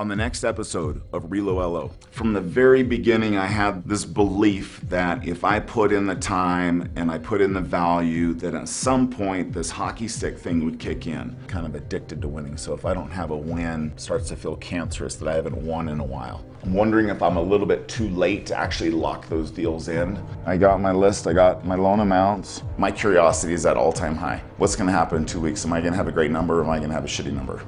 On 0.00 0.08
the 0.08 0.16
next 0.16 0.44
episode 0.44 1.02
of 1.12 1.24
Relo 1.24 1.56
LO. 1.56 1.90
From 2.10 2.32
the 2.32 2.40
very 2.40 2.82
beginning, 2.82 3.36
I 3.36 3.44
had 3.44 3.86
this 3.86 4.06
belief 4.06 4.80
that 4.88 5.28
if 5.28 5.44
I 5.44 5.60
put 5.60 5.92
in 5.92 6.06
the 6.06 6.14
time 6.14 6.90
and 6.96 7.10
I 7.10 7.18
put 7.18 7.42
in 7.42 7.52
the 7.52 7.60
value, 7.60 8.32
that 8.34 8.54
at 8.54 8.66
some 8.66 9.10
point 9.10 9.52
this 9.52 9.68
hockey 9.68 10.08
stick 10.08 10.38
thing 10.38 10.64
would 10.64 10.78
kick 10.78 11.06
in. 11.06 11.36
Kind 11.48 11.66
of 11.66 11.74
addicted 11.74 12.22
to 12.22 12.28
winning, 12.28 12.56
so 12.56 12.72
if 12.72 12.86
I 12.86 12.94
don't 12.94 13.10
have 13.10 13.30
a 13.30 13.36
win, 13.36 13.92
starts 13.96 14.28
to 14.28 14.36
feel 14.36 14.56
cancerous 14.56 15.16
that 15.16 15.28
I 15.28 15.34
haven't 15.34 15.58
won 15.58 15.90
in 15.90 16.00
a 16.00 16.04
while. 16.04 16.46
I'm 16.62 16.72
wondering 16.72 17.10
if 17.10 17.22
I'm 17.22 17.36
a 17.36 17.42
little 17.42 17.66
bit 17.66 17.86
too 17.86 18.08
late 18.08 18.46
to 18.46 18.56
actually 18.56 18.92
lock 18.92 19.28
those 19.28 19.50
deals 19.50 19.88
in. 19.88 20.18
I 20.46 20.56
got 20.56 20.80
my 20.80 20.92
list, 20.92 21.26
I 21.26 21.34
got 21.34 21.66
my 21.66 21.74
loan 21.74 22.00
amounts. 22.00 22.62
My 22.78 22.90
curiosity 22.90 23.52
is 23.52 23.66
at 23.66 23.76
all 23.76 23.92
time 23.92 24.16
high. 24.16 24.42
What's 24.56 24.76
gonna 24.76 24.92
happen 24.92 25.18
in 25.18 25.26
two 25.26 25.40
weeks? 25.40 25.66
Am 25.66 25.74
I 25.74 25.82
gonna 25.82 25.96
have 25.96 26.08
a 26.08 26.12
great 26.12 26.30
number 26.30 26.60
or 26.60 26.64
am 26.64 26.70
I 26.70 26.78
gonna 26.78 26.94
have 26.94 27.04
a 27.04 27.06
shitty 27.06 27.34
number? 27.34 27.62